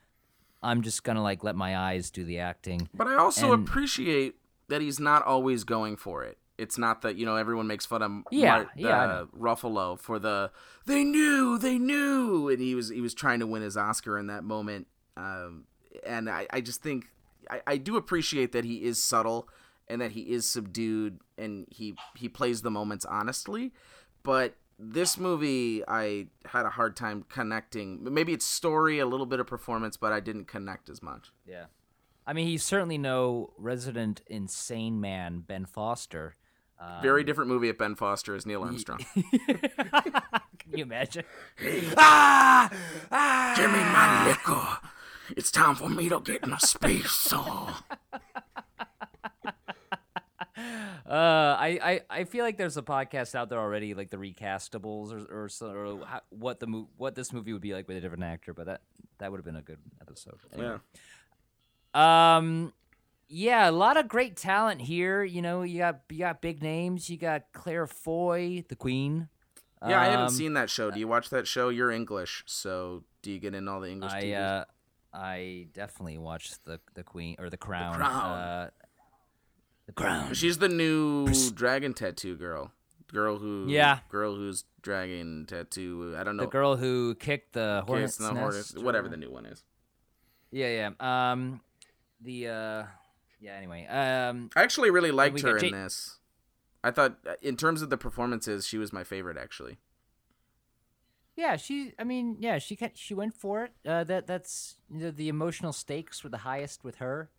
I'm 0.63 0.83
just 0.83 1.05
gonna 1.05 1.23
like 1.23 1.43
let 1.45 1.57
my 1.57 1.77
eyes 1.77 2.11
do 2.11 2.25
the 2.25 2.39
acting. 2.39 2.89
But 2.95 3.07
I 3.09 3.17
also 3.17 3.53
And- 3.53 3.67
appreciate 3.67 4.37
that 4.69 4.81
he's 4.81 5.01
not 5.01 5.23
always 5.25 5.65
going 5.65 5.97
for 5.97 6.23
it. 6.23 6.39
It's 6.59 6.77
not 6.77 7.01
that 7.03 7.17
you 7.17 7.25
know 7.25 7.37
everyone 7.37 7.67
makes 7.67 7.87
fun 7.87 8.03
of 8.03 8.11
Yeah, 8.31 8.51
Mar- 8.57 8.71
yeah, 8.77 9.03
uh. 9.05 9.25
Ruffalo 9.37 9.99
for 9.99 10.19
the 10.19 10.51
they 10.85 11.03
knew 11.05 11.57
they 11.59 11.79
knew, 11.79 12.49
and 12.51 12.61
he 12.61 12.75
was 12.75 12.91
he 12.91 13.01
was 13.01 13.15
trying 13.15 13.41
to 13.41 13.47
win 13.47 13.63
his 13.63 13.77
Oscar 13.79 14.19
in 14.19 14.27
that 14.27 14.45
moment. 14.45 14.87
Um, 15.17 15.65
and 16.07 16.29
I, 16.29 16.47
I 16.51 16.61
just 16.61 16.83
think 16.83 17.07
I, 17.51 17.63
I 17.67 17.77
do 17.79 17.97
appreciate 17.97 18.53
that 18.53 18.65
he 18.65 18.85
is 18.85 19.03
subtle 19.03 19.49
and 19.89 20.01
that 20.03 20.13
he 20.13 20.21
is 20.31 20.47
subdued 20.49 21.21
and 21.39 21.67
he 21.71 21.95
he 22.15 22.29
plays 22.29 22.61
the 22.61 22.71
moments 22.71 23.07
honestly. 23.07 23.73
But 24.23 24.55
this 24.83 25.19
movie, 25.19 25.83
I 25.87 26.29
had 26.47 26.65
a 26.65 26.71
hard 26.71 26.97
time 26.97 27.25
connecting. 27.29 28.03
Maybe 28.03 28.33
it's 28.33 28.47
story, 28.47 28.99
a 28.99 29.07
little 29.07 29.27
bit 29.27 29.39
of 29.39 29.47
performance, 29.47 29.97
but 29.97 30.13
I 30.13 30.21
didn't 30.21 30.47
connect 30.47 30.89
as 30.89 31.03
much. 31.03 31.33
Yeah, 31.47 31.67
I 32.27 32.33
mean 32.33 32.47
he's 32.47 32.65
certainly 32.65 32.99
no 32.99 33.53
resident 33.59 34.23
insane 34.27 35.01
man 35.01 35.41
Ben 35.47 35.67
Foster. 35.67 36.37
Um, 36.81 37.03
Very 37.03 37.25
different 37.25 37.51
movie 37.51 37.69
at 37.69 37.77
Ben 37.77 37.95
Foster 37.95 38.35
as 38.35 38.47
Neil 38.47 38.63
Armstrong. 38.63 39.05
Can 39.15 40.73
you 40.73 40.83
imagine? 40.83 41.25
ah! 41.99 42.71
ah! 43.13 43.55
Give 43.55 43.71
me 43.71 43.79
my 43.79 44.29
liquor. 44.29 44.89
It's 45.37 45.51
time 45.51 45.75
for 45.75 45.91
me 45.91 46.09
to 46.09 46.21
get 46.21 46.43
in 46.43 46.55
a 46.55 46.61
space 46.61 47.11
saw. 47.11 47.75
Uh, 51.11 51.57
I, 51.59 51.79
I, 51.83 52.01
I 52.21 52.25
feel 52.25 52.45
like 52.45 52.57
there's 52.57 52.77
a 52.77 52.83
podcast 52.83 53.35
out 53.35 53.49
there 53.49 53.59
already, 53.59 53.95
like 53.95 54.11
the 54.11 54.17
recastables 54.17 55.11
or 55.13 55.43
or, 55.45 55.49
so, 55.49 55.67
or 55.71 56.07
how, 56.07 56.21
what 56.29 56.61
the 56.61 56.69
mo- 56.69 56.89
what 56.97 57.17
this 57.17 57.33
movie 57.33 57.53
would 57.53 57.61
be 57.63 57.75
like 57.75 57.89
with 57.89 57.97
a 57.97 58.01
different 58.01 58.23
actor, 58.23 58.55
but 58.55 58.67
that 58.67 58.83
that 59.19 59.31
would 59.33 59.39
have 59.39 59.45
been 59.45 59.57
a 59.57 59.63
good 59.63 59.81
episode. 60.01 60.39
Yeah. 60.57 60.79
Um, 61.95 62.73
yeah, 63.29 63.69
a 63.69 63.73
lot 63.73 63.97
of 63.97 64.09
great 64.09 64.37
talent 64.37 64.81
here. 64.83 65.25
You 65.25 65.43
know, 65.43 65.63
you 65.63 65.79
got 65.79 66.01
you 66.11 66.19
got 66.19 66.41
big 66.41 66.63
names. 66.63 67.11
You 67.11 67.17
got 67.17 67.45
Claire 67.53 67.87
Foy, 67.87 68.65
the 68.69 68.77
Queen. 68.77 69.29
Yeah, 69.87 70.01
I 70.01 70.05
haven't 70.07 70.27
Um, 70.27 70.31
seen 70.33 70.53
that 70.55 70.69
show. 70.69 70.91
Do 70.91 71.01
you 71.01 71.09
watch 71.09 71.31
that 71.31 71.47
show? 71.47 71.71
You're 71.71 71.91
English, 71.91 72.45
so 72.47 73.03
do 73.23 73.33
you 73.33 73.39
get 73.39 73.55
in 73.55 73.67
all 73.67 73.81
the 73.81 73.91
English 73.91 74.13
I 74.13 74.33
uh, 74.33 74.65
I 75.13 75.69
definitely 75.73 76.19
watched 76.19 76.65
the 76.67 76.81
the 76.95 77.03
Queen 77.03 77.37
or 77.39 77.49
the 77.51 77.57
Crown. 77.57 77.95
Crown. 77.95 78.11
Uh, 78.11 78.71
the 79.95 80.03
Crown. 80.03 80.35
She's 80.35 80.59
the 80.59 80.69
new 80.69 81.29
dragon 81.55 81.95
tattoo 81.95 82.37
girl. 82.37 82.73
Girl 83.09 83.39
who 83.39 83.67
Yeah. 83.69 84.01
girl 84.09 84.37
who's 84.37 84.65
dragon 84.83 85.45
tattoo. 85.47 86.15
I 86.17 86.23
don't 86.23 86.37
know. 86.37 86.45
The 86.45 86.51
girl 86.51 86.77
who 86.77 87.15
kicked 87.17 87.55
the 87.55 87.83
hornet's 87.87 88.17
Kiss, 88.19 88.21
no, 88.21 88.33
nest. 88.33 88.41
Hornets- 88.41 88.75
whatever 88.77 89.07
or- 89.09 89.11
the 89.11 89.17
new 89.17 89.31
one 89.31 89.47
is. 89.47 89.65
Yeah, 90.53 90.91
yeah. 91.01 91.31
Um, 91.33 91.61
the 92.21 92.49
uh, 92.49 92.85
yeah. 93.41 93.53
Anyway, 93.55 93.87
um, 93.87 94.51
I 94.55 94.63
actually 94.63 94.91
really 94.91 95.11
liked 95.11 95.41
her 95.41 95.55
got 95.55 95.63
in 95.65 95.71
Ja- 95.75 95.83
this. 95.85 96.19
I 96.85 96.91
thought, 96.91 97.19
uh, 97.27 97.35
in 97.43 97.57
terms 97.57 97.83
of 97.83 97.91
the 97.91 97.97
performances, 97.99 98.67
she 98.67 98.79
was 98.79 98.93
my 98.93 99.05
favorite. 99.05 99.37
Actually, 99.37 99.79
yeah. 101.37 101.57
She, 101.57 101.95
I 101.99 102.05
mean, 102.05 102.37
yeah. 102.41 102.59
She 102.59 102.77
ca- 102.77 102.91
she 102.95 103.15
went 103.15 103.35
for 103.35 103.65
it. 103.65 103.73
Uh, 103.85 104.05
that 104.05 104.27
that's 104.27 104.77
you 104.91 104.99
know, 105.01 105.11
the 105.11 105.29
emotional 105.29 105.73
stakes 105.73 106.23
were 106.25 106.31
the 106.31 106.39
highest 106.39 106.85
with 106.85 106.97
her. 106.97 107.31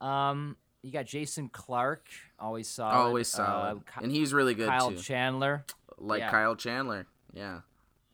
Um, 0.00 0.56
you 0.82 0.90
got 0.92 1.06
Jason 1.06 1.48
Clarke, 1.48 2.06
always 2.38 2.68
solid. 2.68 2.92
always 2.94 3.32
Uh, 3.34 3.36
solid, 3.46 3.86
Ky- 3.86 4.04
and 4.04 4.12
he's 4.12 4.32
really 4.34 4.54
good 4.54 4.64
too. 4.66 4.70
Kyle 4.70 4.90
too. 4.90 4.98
Chandler, 4.98 5.64
like 5.98 6.20
yeah. 6.20 6.30
Kyle 6.30 6.56
Chandler, 6.56 7.06
yeah, 7.32 7.60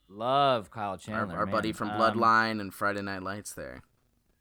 love 0.09 0.71
Kyle 0.71 0.97
Chandler. 0.99 1.37
our 1.37 1.47
buddy 1.47 1.69
man. 1.69 1.75
from 1.75 1.91
Um, 1.91 2.01
Bloodline 2.01 2.61
and 2.61 2.73
Friday 2.73 3.03
Night 3.03 3.23
Lights. 3.23 3.53
There, 3.55 3.83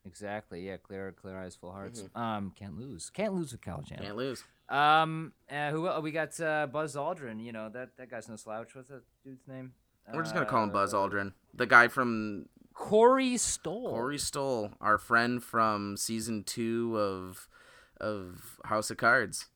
Exactly. 0.05 0.65
Yeah, 0.65 0.77
clear, 0.77 1.11
clear 1.11 1.37
eyes, 1.37 1.55
full 1.55 1.71
hearts. 1.73 2.03
Um, 2.15 2.53
can't 2.57 2.77
lose. 2.77 3.09
Can't 3.09 3.33
lose 3.33 3.51
with 3.51 3.61
Kyle 3.61 3.81
Chandler. 3.81 3.95
Mm-hmm. 3.95 4.05
can't 4.05 4.17
lose. 4.17 4.43
Um, 4.69 5.33
uh, 5.51 5.71
who 5.71 6.01
we 6.01 6.11
got? 6.11 6.39
Uh, 6.39 6.67
Buzz 6.67 6.95
Aldrin. 6.95 7.43
You 7.43 7.51
know 7.51 7.69
that 7.69 7.95
that 7.97 8.09
guy's 8.09 8.27
no 8.29 8.35
slouch. 8.37 8.73
What's 8.75 8.89
that 8.89 9.03
dude's 9.23 9.47
name? 9.47 9.73
We're 10.13 10.21
just 10.23 10.33
gonna 10.33 10.45
call 10.45 10.63
him 10.63 10.71
Buzz 10.71 10.93
Uh, 10.93 10.97
Aldrin, 10.99 11.33
the 11.53 11.65
guy 11.65 11.89
from 11.89 12.47
Corey 12.73 13.35
Stoll. 13.37 13.89
Corey 13.89 14.17
Stoll, 14.17 14.71
our 14.79 14.97
friend 14.97 15.43
from 15.43 15.97
season 15.97 16.43
two 16.45 16.97
of 16.97 17.49
of 17.99 18.59
House 18.65 18.89
of 18.91 18.97
Cards. 18.97 19.47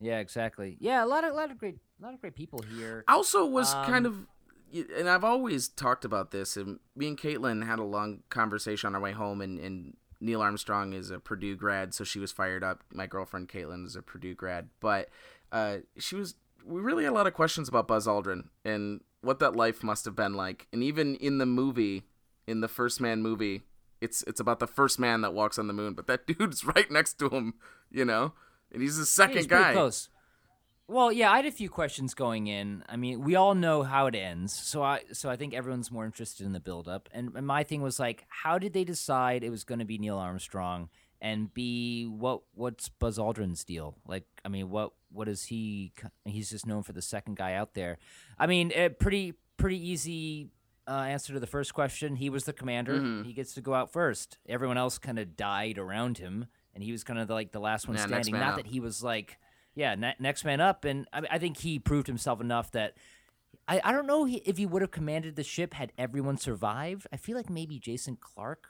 Yeah, 0.00 0.18
exactly. 0.18 0.76
Yeah, 0.80 1.04
a 1.04 1.06
lot 1.06 1.24
of 1.24 1.34
lot 1.34 1.50
of 1.50 1.58
great 1.58 1.76
a 2.00 2.04
lot 2.04 2.14
of 2.14 2.20
great 2.20 2.34
people 2.34 2.62
here. 2.76 3.04
also 3.08 3.46
was 3.46 3.72
kind 3.72 4.06
Um, 4.06 4.28
of 4.74 4.90
and 4.98 5.08
I've 5.08 5.24
always 5.24 5.68
talked 5.68 6.04
about 6.04 6.32
this 6.32 6.56
and 6.56 6.80
me 6.96 7.08
and 7.08 7.16
Caitlin 7.18 7.64
had 7.64 7.78
a 7.78 7.84
long 7.84 8.24
conversation 8.30 8.88
on 8.88 8.94
our 8.96 9.00
way 9.00 9.12
home 9.12 9.40
and, 9.40 9.58
and 9.60 9.96
Neil 10.20 10.42
Armstrong 10.42 10.92
is 10.92 11.10
a 11.10 11.18
Purdue 11.20 11.54
grad 11.56 11.94
so 11.94 12.02
she 12.04 12.18
was 12.18 12.32
fired 12.32 12.64
up 12.64 12.82
my 12.92 13.06
girlfriend 13.06 13.48
Caitlin 13.48 13.86
is 13.86 13.94
a 13.96 14.02
Purdue 14.02 14.34
grad 14.34 14.68
but 14.80 15.08
uh, 15.52 15.78
she 15.98 16.16
was 16.16 16.34
we 16.64 16.80
really 16.80 17.04
had 17.04 17.12
a 17.12 17.14
lot 17.14 17.28
of 17.28 17.32
questions 17.32 17.68
about 17.68 17.86
Buzz 17.86 18.06
Aldrin 18.08 18.48
and 18.64 19.00
what 19.22 19.38
that 19.38 19.54
life 19.54 19.84
must 19.84 20.04
have 20.04 20.16
been 20.16 20.34
like 20.34 20.66
and 20.72 20.82
even 20.82 21.14
in 21.16 21.38
the 21.38 21.46
movie 21.46 22.02
in 22.48 22.60
the 22.60 22.68
first 22.68 23.00
man 23.00 23.22
movie 23.22 23.62
it's 24.00 24.22
it's 24.22 24.40
about 24.40 24.58
the 24.58 24.66
first 24.66 24.98
man 24.98 25.20
that 25.20 25.32
walks 25.32 25.58
on 25.58 25.66
the 25.66 25.72
moon 25.72 25.94
but 25.94 26.06
that 26.06 26.26
dude's 26.38 26.64
right 26.64 26.90
next 26.90 27.18
to 27.18 27.28
him 27.28 27.54
you 27.90 28.04
know 28.04 28.32
and 28.72 28.82
he's 28.82 28.96
the 28.96 29.06
second 29.06 29.36
he's 29.36 29.46
guy 29.46 29.72
close. 29.72 30.08
Well, 30.88 31.10
yeah, 31.10 31.32
I 31.32 31.36
had 31.36 31.46
a 31.46 31.50
few 31.50 31.68
questions 31.68 32.14
going 32.14 32.46
in. 32.46 32.84
I 32.88 32.96
mean, 32.96 33.22
we 33.22 33.34
all 33.34 33.56
know 33.56 33.82
how 33.82 34.06
it 34.06 34.14
ends, 34.14 34.52
so 34.54 34.84
I 34.84 35.02
so 35.12 35.28
I 35.28 35.34
think 35.34 35.52
everyone's 35.52 35.90
more 35.90 36.04
interested 36.04 36.46
in 36.46 36.52
the 36.52 36.60
build 36.60 36.86
up. 36.86 37.08
And, 37.12 37.32
and 37.34 37.46
my 37.46 37.64
thing 37.64 37.82
was 37.82 37.98
like, 37.98 38.24
how 38.28 38.56
did 38.58 38.72
they 38.72 38.84
decide 38.84 39.42
it 39.42 39.50
was 39.50 39.64
going 39.64 39.80
to 39.80 39.84
be 39.84 39.98
Neil 39.98 40.18
Armstrong? 40.18 40.88
And 41.20 41.52
B, 41.52 42.04
what 42.04 42.42
what's 42.54 42.88
Buzz 42.88 43.18
Aldrin's 43.18 43.64
deal? 43.64 43.96
Like, 44.06 44.26
I 44.44 44.48
mean, 44.48 44.70
what 44.70 44.92
what 45.10 45.26
is 45.26 45.44
he? 45.46 45.92
He's 46.24 46.50
just 46.50 46.66
known 46.66 46.84
for 46.84 46.92
the 46.92 47.02
second 47.02 47.36
guy 47.36 47.54
out 47.54 47.74
there. 47.74 47.98
I 48.38 48.46
mean, 48.46 48.70
a 48.72 48.88
pretty 48.90 49.34
pretty 49.56 49.90
easy 49.90 50.50
uh, 50.88 50.92
answer 50.92 51.32
to 51.32 51.40
the 51.40 51.46
first 51.46 51.74
question. 51.74 52.16
He 52.16 52.30
was 52.30 52.44
the 52.44 52.52
commander. 52.52 52.94
Mm-hmm. 52.94 53.22
He 53.24 53.32
gets 53.32 53.54
to 53.54 53.60
go 53.60 53.74
out 53.74 53.92
first. 53.92 54.38
Everyone 54.48 54.78
else 54.78 54.98
kind 54.98 55.18
of 55.18 55.36
died 55.36 55.78
around 55.78 56.18
him, 56.18 56.46
and 56.74 56.82
he 56.84 56.92
was 56.92 57.04
kind 57.04 57.18
of 57.18 57.28
like 57.30 57.52
the 57.52 57.60
last 57.60 57.88
one 57.88 57.96
Yeah, 57.96 58.06
standing. 58.06 58.34
Not 58.34 58.50
up. 58.50 58.56
that 58.56 58.66
he 58.66 58.80
was 58.80 59.02
like, 59.02 59.38
yeah, 59.74 59.94
ne- 59.94 60.14
next 60.18 60.44
man 60.44 60.60
up. 60.60 60.84
And 60.84 61.06
I, 61.12 61.22
I 61.32 61.38
think 61.38 61.58
he 61.58 61.78
proved 61.78 62.06
himself 62.06 62.40
enough 62.40 62.70
that 62.72 62.94
I, 63.68 63.80
I 63.84 63.92
don't 63.92 64.06
know 64.06 64.24
he- 64.24 64.42
if 64.44 64.56
he 64.58 64.66
would 64.66 64.82
have 64.82 64.90
commanded 64.90 65.36
the 65.36 65.42
ship 65.44 65.74
had 65.74 65.92
everyone 65.98 66.36
survived. 66.38 67.06
I 67.12 67.16
feel 67.16 67.36
like 67.36 67.50
maybe 67.50 67.78
Jason 67.78 68.16
Clarke, 68.20 68.66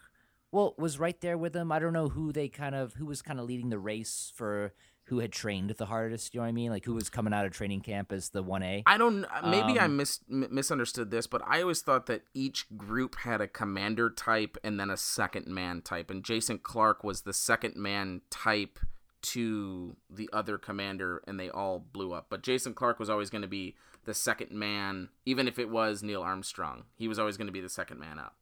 well, 0.53 0.75
was 0.79 0.99
right 0.99 1.21
there 1.21 1.37
with 1.37 1.55
him. 1.55 1.71
I 1.71 1.79
don't 1.79 1.93
know 1.93 2.09
who 2.09 2.33
they 2.33 2.49
kind 2.49 2.75
of 2.75 2.95
who 2.95 3.07
was 3.07 3.21
kind 3.23 3.39
of 3.39 3.47
leading 3.47 3.69
the 3.69 3.79
race 3.79 4.33
for 4.35 4.73
who 5.07 5.21
had 5.21 5.33
trained 5.33 5.71
the 5.71 5.87
hardest. 5.87 6.35
You 6.35 6.41
know 6.41 6.45
what 6.45 6.49
I 6.49 6.53
mean? 6.53 6.71
Like 6.71 6.85
who 6.85 6.95
was 6.95 7.09
coming 7.09 7.33
out 7.33 7.47
of 7.47 7.53
training 7.53 7.81
camp 7.81 8.13
as 8.13 8.31
the 8.31 8.43
one 8.43 8.63
A. 8.63 8.83
I 8.87 8.99
don't. 8.99 9.25
Maybe 9.45 9.79
I 9.79 9.85
Um, 9.87 9.97
mis- 9.97 10.21
misunderstood 10.29 11.11
this, 11.11 11.27
but 11.27 11.43
I 11.47 11.63
always 11.63 11.81
thought 11.83 12.07
that 12.07 12.23
each 12.35 12.67
group 12.77 13.17
had 13.17 13.41
a 13.41 13.49
commander 13.49 14.11
type 14.11 14.57
and 14.65 14.79
then 14.79 14.91
a 14.91 14.97
second 14.97 15.47
man 15.47 15.81
type, 15.83 16.11
and 16.11 16.25
Jason 16.25 16.59
Clarke 16.59 17.03
was 17.05 17.23
the 17.23 17.33
second 17.33 17.77
man 17.77 18.23
type 18.31 18.79
to 19.23 19.97
the 20.09 20.29
other 20.33 20.59
commander, 20.59 21.23
and 21.27 21.39
they 21.41 21.51
all 21.51 21.79
blew 21.93 22.13
up. 22.13 22.27
But 22.29 22.43
Jason 22.43 22.75
Clarke 22.75 23.01
was 23.01 23.11
always 23.11 23.31
going 23.31 23.43
to 23.43 23.49
be 23.49 23.75
the 24.05 24.15
second 24.15 24.53
man, 24.53 25.09
even 25.25 25.49
if 25.49 25.59
it 25.59 25.69
was 25.69 26.03
Neil 26.03 26.23
Armstrong. 26.23 26.85
He 26.95 27.09
was 27.09 27.19
always 27.19 27.37
going 27.37 27.49
to 27.49 27.53
be 27.53 27.61
the 27.61 27.69
second 27.69 27.99
man 27.99 28.19
up. 28.21 28.37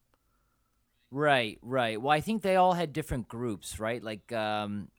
Right, 1.11 1.57
right. 1.61 1.99
Well, 2.01 2.11
I 2.11 2.21
think 2.21 2.41
they 2.41 2.55
all 2.55 2.73
had 2.73 2.91
different 2.93 3.27
groups, 3.27 3.79
right? 3.79 4.03
Like, 4.03 4.31
um, 4.31 4.89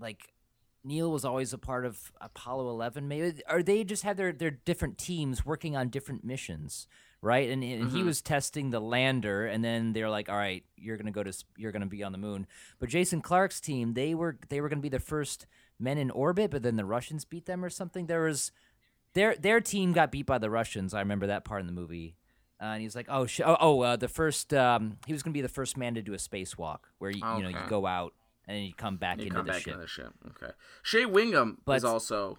like 0.00 0.32
Neil 0.84 1.10
was 1.10 1.24
always 1.24 1.52
a 1.52 1.58
part 1.58 1.84
of 1.84 2.12
Apollo 2.20 2.68
Eleven, 2.70 3.08
maybe, 3.08 3.42
or 3.50 3.62
they 3.62 3.84
just 3.84 4.02
had 4.02 4.16
their 4.16 4.32
their 4.32 4.50
different 4.50 4.98
teams 4.98 5.44
working 5.44 5.76
on 5.76 5.88
different 5.88 6.24
missions, 6.24 6.86
right? 7.20 7.50
And, 7.50 7.62
and 7.64 7.90
he 7.90 8.02
was 8.02 8.22
testing 8.22 8.70
the 8.70 8.80
lander, 8.80 9.46
and 9.46 9.64
then 9.64 9.92
they're 9.92 10.10
like, 10.10 10.28
"All 10.28 10.36
right, 10.36 10.64
you're 10.76 10.96
gonna 10.96 11.10
go 11.10 11.22
to, 11.22 11.32
you're 11.56 11.72
gonna 11.72 11.86
be 11.86 12.02
on 12.02 12.12
the 12.12 12.18
moon." 12.18 12.46
But 12.78 12.88
Jason 12.88 13.20
Clarke's 13.20 13.60
team, 13.60 13.94
they 13.94 14.14
were 14.14 14.38
they 14.48 14.60
were 14.60 14.68
gonna 14.68 14.80
be 14.80 14.88
the 14.88 15.00
first 15.00 15.46
men 15.78 15.98
in 15.98 16.10
orbit, 16.10 16.50
but 16.50 16.62
then 16.62 16.76
the 16.76 16.84
Russians 16.84 17.24
beat 17.24 17.46
them 17.46 17.64
or 17.64 17.70
something. 17.70 18.06
There 18.06 18.22
was 18.24 18.52
their 19.14 19.34
their 19.36 19.60
team 19.60 19.92
got 19.92 20.12
beat 20.12 20.26
by 20.26 20.38
the 20.38 20.50
Russians. 20.50 20.94
I 20.94 21.00
remember 21.00 21.26
that 21.26 21.44
part 21.44 21.60
in 21.60 21.66
the 21.66 21.72
movie. 21.72 22.16
Uh, 22.60 22.66
and 22.66 22.82
he's 22.82 22.96
like, 22.96 23.06
"Oh, 23.08 23.24
sh- 23.26 23.40
oh, 23.44 23.56
oh 23.60 23.80
uh, 23.82 23.96
the 23.96 24.08
first. 24.08 24.52
Um, 24.52 24.98
he 25.06 25.12
was 25.12 25.22
going 25.22 25.32
to 25.32 25.38
be 25.38 25.42
the 25.42 25.48
first 25.48 25.76
man 25.76 25.94
to 25.94 26.02
do 26.02 26.12
a 26.12 26.16
spacewalk, 26.16 26.78
where 26.98 27.10
you, 27.10 27.22
you 27.36 27.42
know 27.44 27.48
you 27.50 27.68
go 27.68 27.86
out 27.86 28.14
and 28.48 28.56
then 28.56 28.64
you 28.64 28.72
come 28.74 28.96
back 28.96 29.18
You 29.18 29.24
into 29.24 29.36
come 29.36 29.46
the 29.46 29.52
back 29.52 29.60
ship." 29.62 29.68
into 29.74 29.82
the 29.82 29.86
ship. 29.86 30.12
Okay. 30.30 30.52
Shea 30.82 31.04
Whigham 31.06 31.58
But- 31.64 31.76
is 31.76 31.84
also 31.84 32.38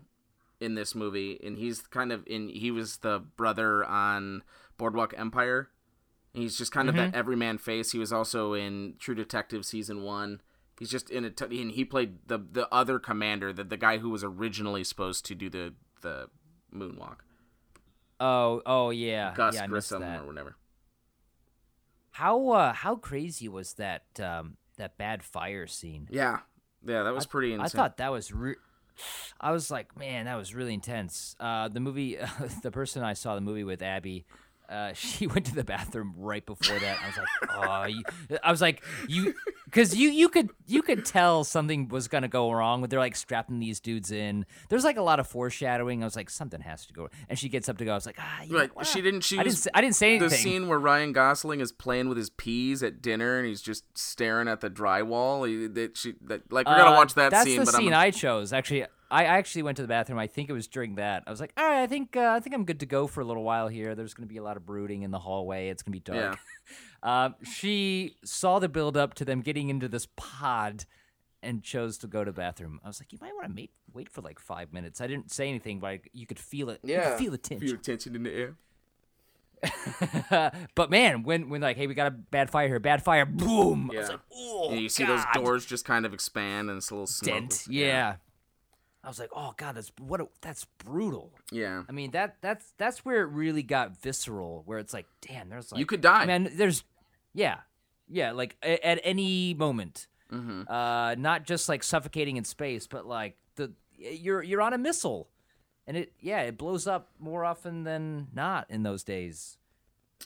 in 0.59 0.75
this 0.75 0.93
movie, 0.93 1.39
and 1.41 1.57
he's 1.57 1.81
kind 1.83 2.11
of 2.11 2.23
in. 2.27 2.49
He 2.49 2.71
was 2.71 2.97
the 2.97 3.19
brother 3.19 3.85
on 3.85 4.43
Boardwalk 4.77 5.13
Empire. 5.17 5.69
He's 6.33 6.57
just 6.57 6.71
kind 6.73 6.89
of 6.89 6.95
Mm-hmm. 6.95 7.11
that 7.11 7.17
everyman 7.17 7.57
face. 7.57 7.91
He 7.93 7.99
was 7.99 8.11
also 8.11 8.53
in 8.53 8.95
True 8.99 9.15
Detective 9.15 9.65
season 9.65 10.03
one. 10.03 10.41
He's 10.77 10.89
just 10.89 11.09
in 11.09 11.23
a. 11.25 11.29
T- 11.29 11.61
and 11.61 11.71
he 11.71 11.85
played 11.85 12.27
the 12.27 12.37
the 12.39 12.67
other 12.73 12.99
commander, 12.99 13.53
the 13.53 13.63
the 13.63 13.77
guy 13.77 13.99
who 13.99 14.09
was 14.09 14.23
originally 14.23 14.83
supposed 14.83 15.25
to 15.27 15.35
do 15.35 15.49
the 15.49 15.73
the 16.01 16.29
moonwalk, 16.73 17.17
Oh, 18.19 18.61
oh 18.65 18.89
yeah, 18.89 19.33
Gus 19.35 19.55
yeah, 19.55 19.67
Grissom 19.67 20.03
or 20.03 20.25
whatever. 20.25 20.55
How 22.11 22.49
uh, 22.49 22.73
how 22.73 22.95
crazy 22.95 23.47
was 23.47 23.73
that 23.73 24.03
um, 24.19 24.57
that 24.79 24.97
bad 24.97 25.23
fire 25.23 25.67
scene? 25.67 26.07
Yeah, 26.11 26.39
yeah, 26.85 27.03
that 27.03 27.13
was 27.13 27.25
pretty 27.25 27.53
insane. 27.53 27.65
I 27.65 27.69
thought 27.69 27.97
that 27.97 28.11
was. 28.11 28.33
Re- 28.33 28.55
I 29.39 29.51
was 29.51 29.71
like, 29.71 29.97
man, 29.97 30.25
that 30.25 30.35
was 30.35 30.53
really 30.53 30.73
intense. 30.73 31.35
Uh, 31.39 31.69
the 31.69 31.79
movie, 31.79 32.17
the 32.63 32.71
person 32.71 33.03
I 33.03 33.13
saw 33.13 33.35
the 33.35 33.41
movie 33.41 33.63
with, 33.63 33.81
Abby, 33.81 34.25
uh, 34.69 34.93
she 34.93 35.27
went 35.27 35.45
to 35.47 35.55
the 35.55 35.63
bathroom 35.63 36.13
right 36.17 36.45
before 36.45 36.77
that. 36.79 36.97
I 37.03 37.07
was 37.07 37.17
like, 37.17 37.49
oh, 38.31 38.39
I 38.43 38.51
was 38.51 38.61
like, 38.61 38.83
you, 39.07 39.33
because 39.65 39.95
you 39.95 40.09
you 40.09 40.29
could 40.29 40.49
you 40.67 40.81
could 40.81 41.05
tell 41.05 41.43
something 41.43 41.87
was 41.87 42.07
gonna 42.07 42.27
go 42.27 42.51
wrong. 42.51 42.81
With 42.81 42.89
they're 42.91 42.99
like 42.99 43.15
strapping 43.15 43.59
these 43.59 43.79
dudes 43.79 44.11
in. 44.11 44.45
There's 44.69 44.83
like 44.83 44.97
a 44.97 45.01
lot 45.01 45.19
of 45.19 45.27
foreshadowing. 45.27 46.03
I 46.03 46.05
was 46.05 46.15
like, 46.15 46.29
something 46.29 46.61
has 46.61 46.85
to 46.85 46.93
go. 46.93 47.09
And 47.27 47.37
she 47.37 47.49
gets 47.49 47.67
up 47.69 47.77
to 47.79 47.85
go. 47.85 47.91
I 47.91 47.95
was 47.95 48.05
like, 48.05 48.17
ah, 48.19 48.43
you 48.43 48.53
know 48.53 48.67
she 48.83 49.01
didn't. 49.01 49.21
She 49.21 49.37
I 49.39 49.43
didn't. 49.43 49.57
Say, 49.57 49.69
I 49.73 49.81
didn't 49.81 49.95
say 49.95 50.09
anything. 50.15 50.29
the 50.29 50.35
scene 50.35 50.67
where 50.67 50.79
Ryan 50.79 51.11
Gosling 51.13 51.59
is 51.61 51.71
playing 51.71 52.07
with 52.09 52.17
his 52.17 52.29
peas 52.29 52.83
at 52.83 53.01
dinner 53.01 53.37
and 53.39 53.47
he's 53.47 53.61
just 53.61 53.85
staring 53.97 54.47
at 54.47 54.61
the 54.61 54.69
drywall. 54.69 55.47
He, 55.47 55.67
that 55.67 55.97
she, 55.97 56.13
that, 56.25 56.51
like 56.51 56.67
we're 56.67 56.77
gonna 56.77 56.91
Uh, 56.91 56.97
watch 56.97 57.13
that 57.15 57.31
that's 57.31 57.45
scene, 57.45 57.59
the 57.59 57.65
but 57.65 57.75
scene 57.75 57.93
I'm 57.93 57.99
I 57.99 58.11
chose. 58.11 58.53
Actually, 58.53 58.85
I 59.11 59.25
actually 59.25 59.63
went 59.63 59.77
to 59.77 59.81
the 59.81 59.87
bathroom. 59.87 60.19
I 60.19 60.27
think 60.27 60.49
it 60.49 60.53
was 60.53 60.67
during 60.67 60.95
that. 60.95 61.23
I 61.25 61.31
was 61.31 61.39
like, 61.39 61.53
all 61.57 61.65
right, 61.65 61.81
I 61.81 61.87
think 61.87 62.15
uh, 62.15 62.33
I 62.35 62.39
think 62.39 62.55
I'm 62.55 62.65
good 62.65 62.79
to 62.81 62.85
go 62.85 63.07
for 63.07 63.21
a 63.21 63.25
little 63.25 63.43
while 63.43 63.67
here. 63.67 63.95
There's 63.95 64.13
going 64.13 64.27
to 64.27 64.31
be 64.31 64.37
a 64.37 64.43
lot 64.43 64.57
of 64.57 64.65
brooding 64.65 65.01
in 65.01 65.11
the 65.11 65.19
hallway. 65.19 65.69
It's 65.69 65.81
going 65.81 65.93
to 65.93 65.99
be 65.99 66.19
dark. 66.19 66.37
Um, 67.01 67.35
she 67.43 68.17
saw 68.25 68.59
the 68.59 68.67
build 68.67 68.97
up 68.97 69.13
to 69.15 69.23
them 69.23 69.39
getting 69.39 69.69
into 69.69 69.87
this 69.87 70.05
pod 70.17 70.83
and 71.41 71.63
chose 71.63 71.97
to 71.99 72.07
go 72.07 72.25
to 72.25 72.31
the 72.31 72.35
bathroom. 72.35 72.81
I 72.83 72.87
was 72.87 72.99
like, 72.99 73.13
you 73.13 73.17
might 73.21 73.33
want 73.33 73.47
to 73.47 73.53
wait 73.55 73.71
wait 73.93 74.09
for 74.09 74.21
like 74.21 74.37
five 74.37 74.73
minutes. 74.73 74.99
I 74.99 75.07
didn't 75.07 75.31
say 75.31 75.47
anything, 75.47 75.79
but 75.79 75.87
I, 75.87 75.99
you 76.11 76.25
could 76.25 76.39
feel 76.39 76.69
it. 76.69 76.81
you 76.83 76.99
could 76.99 77.17
feel 77.17 77.31
the 77.31 77.37
tension. 77.37 77.67
Feel 77.69 77.77
tension 77.77 78.15
in 78.15 78.23
the 78.23 78.33
air. 78.33 78.55
but 80.75 80.89
man, 80.89 81.23
when 81.23 81.49
when 81.49 81.61
like, 81.61 81.77
hey, 81.77 81.87
we 81.87 81.93
got 81.93 82.07
a 82.07 82.11
bad 82.11 82.49
fire 82.49 82.67
here, 82.67 82.79
bad 82.79 83.03
fire, 83.03 83.25
boom. 83.25 83.89
Yeah. 83.93 83.99
I 83.99 84.01
was 84.01 84.09
like, 84.09 84.19
oh, 84.33 84.69
and 84.71 84.79
you 84.79 84.89
see 84.89 85.05
God. 85.05 85.17
those 85.17 85.25
doors 85.33 85.65
just 85.65 85.85
kind 85.85 86.05
of 86.05 86.13
expand 86.13 86.69
and 86.69 86.77
it's 86.77 86.89
a 86.89 86.93
little 86.93 87.07
smoke. 87.07 87.33
dent. 87.33 87.65
Yeah. 87.69 88.15
I 89.09 89.11
was 89.11 89.19
like, 89.19 89.31
oh 89.35 89.55
god, 89.57 89.73
that's 89.75 89.91
what 89.97 90.21
a, 90.21 90.27
that's 90.41 90.67
brutal. 90.85 91.33
yeah. 91.51 91.81
I 91.89 91.91
mean 91.91 92.11
that 92.11 92.35
that's 92.41 92.73
that's 92.77 93.03
where 93.03 93.23
it 93.23 93.31
really 93.31 93.63
got 93.63 93.99
visceral. 93.99 94.61
Where 94.67 94.77
it's 94.77 94.93
like, 94.93 95.07
damn, 95.27 95.49
there's 95.49 95.71
like 95.71 95.79
You 95.79 95.87
could 95.87 96.01
die. 96.01 96.27
Man, 96.27 96.47
there's 96.53 96.83
yeah, 97.33 97.61
yeah, 98.07 98.33
like 98.33 98.55
a, 98.61 98.85
at 98.85 98.99
any 99.03 99.55
moment. 99.55 100.05
Mm-hmm. 100.31 100.71
Uh, 100.71 101.15
not 101.15 101.43
just 101.43 101.67
like 101.67 101.81
suffocating 101.81 102.37
in 102.37 102.43
space, 102.43 102.85
but 102.85 103.07
like 103.07 103.35
the 103.55 103.73
you're 103.97 104.43
you're 104.43 104.61
on 104.61 104.73
a 104.73 104.77
missile, 104.77 105.27
and 105.87 105.97
it 105.97 106.13
yeah 106.19 106.41
it 106.41 106.55
blows 106.55 106.85
up 106.85 107.09
more 107.17 107.43
often 107.43 107.85
than 107.85 108.27
not 108.31 108.67
in 108.69 108.83
those 108.83 109.03
days. 109.03 109.57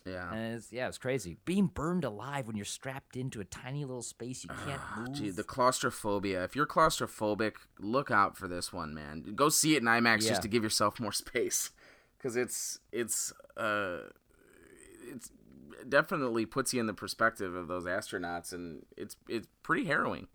Yeah. 0.05 0.33
And 0.33 0.55
it's, 0.55 0.71
yeah, 0.71 0.87
it's 0.87 0.97
crazy. 0.97 1.37
Being 1.45 1.67
burned 1.67 2.03
alive 2.03 2.47
when 2.47 2.55
you're 2.55 2.65
strapped 2.65 3.15
into 3.15 3.39
a 3.41 3.45
tiny 3.45 3.85
little 3.85 4.01
space 4.01 4.43
you 4.43 4.49
can't 4.65 4.81
move. 4.97 5.13
Gee, 5.15 5.29
the 5.29 5.43
claustrophobia. 5.43 6.43
If 6.43 6.55
you're 6.55 6.65
claustrophobic, 6.67 7.53
look 7.79 8.09
out 8.11 8.37
for 8.37 8.47
this 8.47 8.73
one, 8.73 8.93
man. 8.93 9.33
Go 9.35 9.49
see 9.49 9.75
it 9.75 9.81
in 9.81 9.87
IMAX 9.87 10.23
Yeah. 10.23 10.29
just 10.29 10.41
to 10.43 10.47
give 10.47 10.63
yourself 10.63 10.99
more 10.99 11.11
space, 11.23 11.71
because 12.17 12.35
it's 12.35 12.79
it's 12.91 13.31
uh 13.57 13.97
it's 15.11 15.29
definitely 15.87 16.45
puts 16.45 16.73
you 16.73 16.79
in 16.79 16.87
the 16.87 16.93
perspective 16.93 17.55
of 17.55 17.67
those 17.67 17.85
astronauts, 17.85 18.51
and 18.53 18.85
it's 18.97 19.15
it's 19.27 19.47
pretty 19.61 19.85
harrowing. 19.85 20.27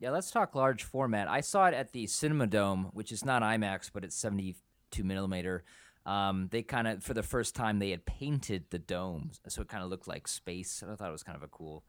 Yeah, 0.00 0.10
let's 0.10 0.30
talk 0.30 0.54
large 0.54 0.84
format. 0.84 1.28
I 1.28 1.40
saw 1.40 1.66
it 1.66 1.74
at 1.74 1.92
the 1.92 2.04
Cinerama 2.06 2.48
Dome, 2.48 2.90
which 2.92 3.10
is 3.10 3.24
not 3.24 3.42
IMAX, 3.42 3.90
but 3.92 4.04
it's 4.04 4.14
72 4.14 5.02
millimeter. 5.02 5.64
Um, 6.08 6.48
they 6.50 6.62
kind 6.62 6.88
of, 6.88 7.04
for 7.04 7.12
the 7.12 7.22
first 7.22 7.54
time, 7.54 7.80
they 7.80 7.90
had 7.90 8.06
painted 8.06 8.64
the 8.70 8.78
domes, 8.78 9.40
so 9.46 9.60
it 9.60 9.68
kind 9.68 9.84
of 9.84 9.90
looked 9.90 10.08
like 10.08 10.26
space. 10.26 10.82
I 10.82 10.94
thought 10.94 11.10
it 11.10 11.12
was 11.12 11.22
kind 11.22 11.36
of 11.36 11.42
a 11.42 11.48
cool 11.48 11.84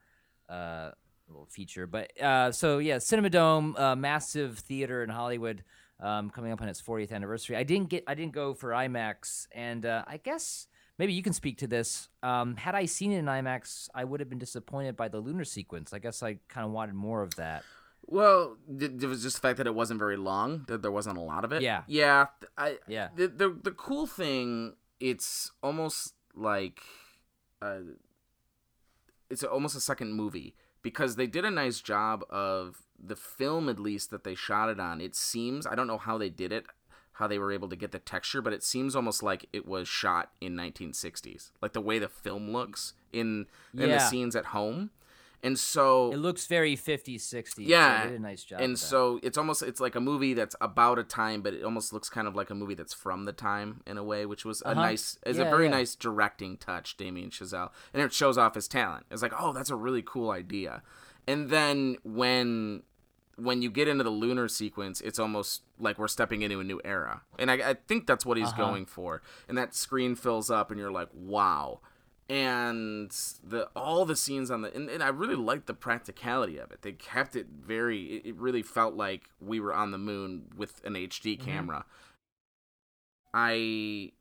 uh, 0.50 0.92
little 1.30 1.46
feature. 1.46 1.88
But 1.88 2.22
uh, 2.22 2.52
so 2.52 2.80
yeah, 2.80 2.98
Cinerama 2.98 3.32
Dome, 3.32 3.76
uh, 3.78 3.96
massive 3.96 4.60
theater 4.60 5.04
in 5.04 5.10
Hollywood, 5.10 5.64
um, 6.02 6.30
coming 6.32 6.52
up 6.52 6.62
on 6.62 6.68
its 6.68 6.82
40th 6.82 7.14
anniversary. 7.14 7.56
I 7.56 7.64
didn't 7.64 7.90
get, 7.90 8.04
I 8.08 8.14
didn't 8.14 8.34
go 8.34 8.54
for 8.54 8.72
IMAX, 8.72 9.48
and 9.54 9.86
uh, 9.86 10.04
I 10.06 10.18
guess 10.18 10.68
maybe 10.98 11.14
you 11.14 11.24
can 11.24 11.32
speak 11.32 11.58
to 11.60 11.68
this. 11.68 12.10
Um, 12.22 12.58
had 12.58 12.76
I 12.76 12.88
seen 12.88 13.14
it 13.14 13.20
in 13.20 13.26
IMAX, 13.26 13.88
I 13.96 14.04
would 14.04 14.20
have 14.20 14.30
been 14.30 14.38
disappointed 14.38 14.98
by 14.98 15.08
the 15.08 15.20
lunar 15.22 15.46
sequence. 15.46 15.94
I 15.94 16.00
guess 16.00 16.22
I 16.22 16.40
kind 16.50 16.66
of 16.66 16.74
wanted 16.74 16.96
more 16.96 17.22
of 17.22 17.36
that. 17.36 17.64
Well, 18.06 18.58
it 18.80 19.04
was 19.04 19.22
just 19.22 19.36
the 19.36 19.42
fact 19.42 19.58
that 19.58 19.68
it 19.68 19.76
wasn't 19.76 20.00
very 20.00 20.18
long. 20.18 20.66
That 20.68 20.82
there 20.82 20.92
wasn't 20.92 21.18
a 21.18 21.22
lot 21.22 21.46
of 21.46 21.52
it. 21.52 21.62
Yeah. 21.62 21.84
Yeah. 21.88 22.28
I. 22.58 22.78
Yeah. 22.88 23.10
The 23.16 23.28
the 23.28 23.58
the 23.64 23.72
cool 23.72 24.08
thing, 24.08 24.76
it's 25.00 25.52
almost 25.62 26.14
like, 26.36 26.82
uh, 27.62 27.80
it's 29.30 29.44
almost 29.44 29.76
a 29.76 29.82
second 29.82 30.14
movie 30.14 30.56
because 30.82 31.16
they 31.16 31.28
did 31.28 31.46
a 31.46 31.52
nice 31.52 31.82
job 31.82 32.24
of 32.30 32.84
the 33.02 33.16
film, 33.16 33.70
at 33.70 33.80
least 33.80 34.12
that 34.12 34.24
they 34.24 34.36
shot 34.36 34.70
it 34.70 34.80
on. 34.80 35.02
It 35.02 35.16
seems 35.16 35.68
I 35.68 35.76
don't 35.76 35.88
know 35.88 35.98
how 35.98 36.18
they 36.18 36.30
did 36.30 36.52
it, 36.52 36.66
how 37.14 37.28
they 37.28 37.38
were 37.38 37.52
able 37.52 37.70
to 37.70 37.76
get 37.76 37.92
the 37.92 38.00
texture, 38.00 38.42
but 38.42 38.54
it 38.54 38.64
seems 38.64 38.96
almost 38.96 39.22
like 39.22 39.46
it 39.54 39.68
was 39.68 39.88
shot 39.88 40.32
in 40.42 40.56
1960s, 40.56 41.52
like 41.62 41.74
the 41.74 41.82
way 41.82 42.00
the 42.00 42.10
film 42.10 42.52
looks 42.52 42.94
in 43.14 43.46
in 43.74 43.90
the 43.90 44.00
scenes 44.00 44.36
at 44.36 44.46
home. 44.46 44.90
And 45.42 45.58
so 45.58 46.12
It 46.12 46.18
looks 46.18 46.48
very 46.48 46.76
50s, 46.76 47.22
60s. 47.22 47.54
yeah, 47.60 48.04
they 48.04 48.12
did 48.12 48.20
a 48.20 48.22
nice 48.22 48.44
job. 48.44 48.60
And 48.60 48.78
so 48.78 49.20
it's 49.24 49.38
almost 49.38 49.62
it's 49.64 49.80
like 49.80 49.96
a 49.96 50.02
movie 50.02 50.34
that's 50.34 50.56
about 50.60 51.00
a 51.00 51.04
time, 51.04 51.42
but 51.42 51.54
it 51.54 51.64
almost 51.64 51.94
looks 51.94 52.10
kind 52.10 52.28
of 52.28 52.36
like 52.36 52.50
a 52.50 52.56
movie 52.56 52.74
that's 52.76 52.94
from 52.94 53.24
the 53.24 53.32
time 53.32 53.82
in 53.88 53.98
a 53.98 54.04
way, 54.04 54.26
which 54.26 54.44
was 54.44 54.62
a 54.64 54.70
Uh-huh. 54.72 54.82
nice, 54.82 55.18
is 55.26 55.38
a 55.38 55.46
very 55.46 55.66
yeah. 55.66 55.72
nice 55.72 55.96
directing 55.96 56.58
touch, 56.58 56.98
Damien 56.98 57.30
Chazelle, 57.30 57.72
and 57.94 58.04
it 58.04 58.12
shows 58.12 58.38
off 58.38 58.56
his 58.56 58.68
talent. 58.68 59.06
It's 59.10 59.22
like, 59.22 59.34
oh, 59.40 59.54
that's 59.54 59.70
a 59.70 59.76
really 59.78 60.02
cool 60.06 60.30
idea. 60.32 60.84
And 61.28 61.50
then 61.50 61.96
when 62.04 62.84
when 63.38 63.62
you 63.62 63.70
get 63.72 63.88
into 63.88 64.04
the 64.04 64.10
lunar 64.10 64.50
sequence, 64.50 65.00
it's 65.00 65.18
almost 65.18 65.62
like 65.80 65.98
we're 65.98 66.10
stepping 66.10 66.42
into 66.42 66.60
a 66.60 66.64
new 66.66 66.82
era, 66.84 67.22
and 67.38 67.50
I, 67.50 67.70
I 67.70 67.74
think 67.88 68.06
that's 68.06 68.26
what 68.26 68.36
he's 68.36 68.50
Uh-huh. 68.50 68.66
going 68.66 68.86
for. 68.86 69.22
And 69.48 69.58
that 69.58 69.74
screen 69.74 70.16
fills 70.16 70.52
up, 70.52 70.70
and 70.72 70.78
you're 70.78 70.92
like, 70.92 71.08
wow 71.14 71.80
and 72.30 73.10
the 73.44 73.68
all 73.76 74.06
the 74.06 74.16
scenes 74.16 74.52
on 74.52 74.62
the 74.62 74.74
and, 74.76 74.88
and 74.88 75.02
I 75.02 75.08
really 75.08 75.36
liked 75.36 75.66
the 75.66 75.74
practicality 75.74 76.58
of 76.60 76.72
it. 76.72 76.84
They 76.84 76.92
kept 76.92 77.36
it 77.36 77.48
very. 77.50 78.18
It, 78.18 78.30
it 78.30 78.36
really 78.36 78.62
felt 78.62 78.94
like 78.94 79.30
we 79.42 79.60
were 79.60 79.74
on 79.74 79.92
the 79.92 79.98
moon 79.98 80.46
with 80.56 80.82
an 80.86 80.94
HD 80.94 81.40
camera. 81.40 81.86
I, 83.34 84.12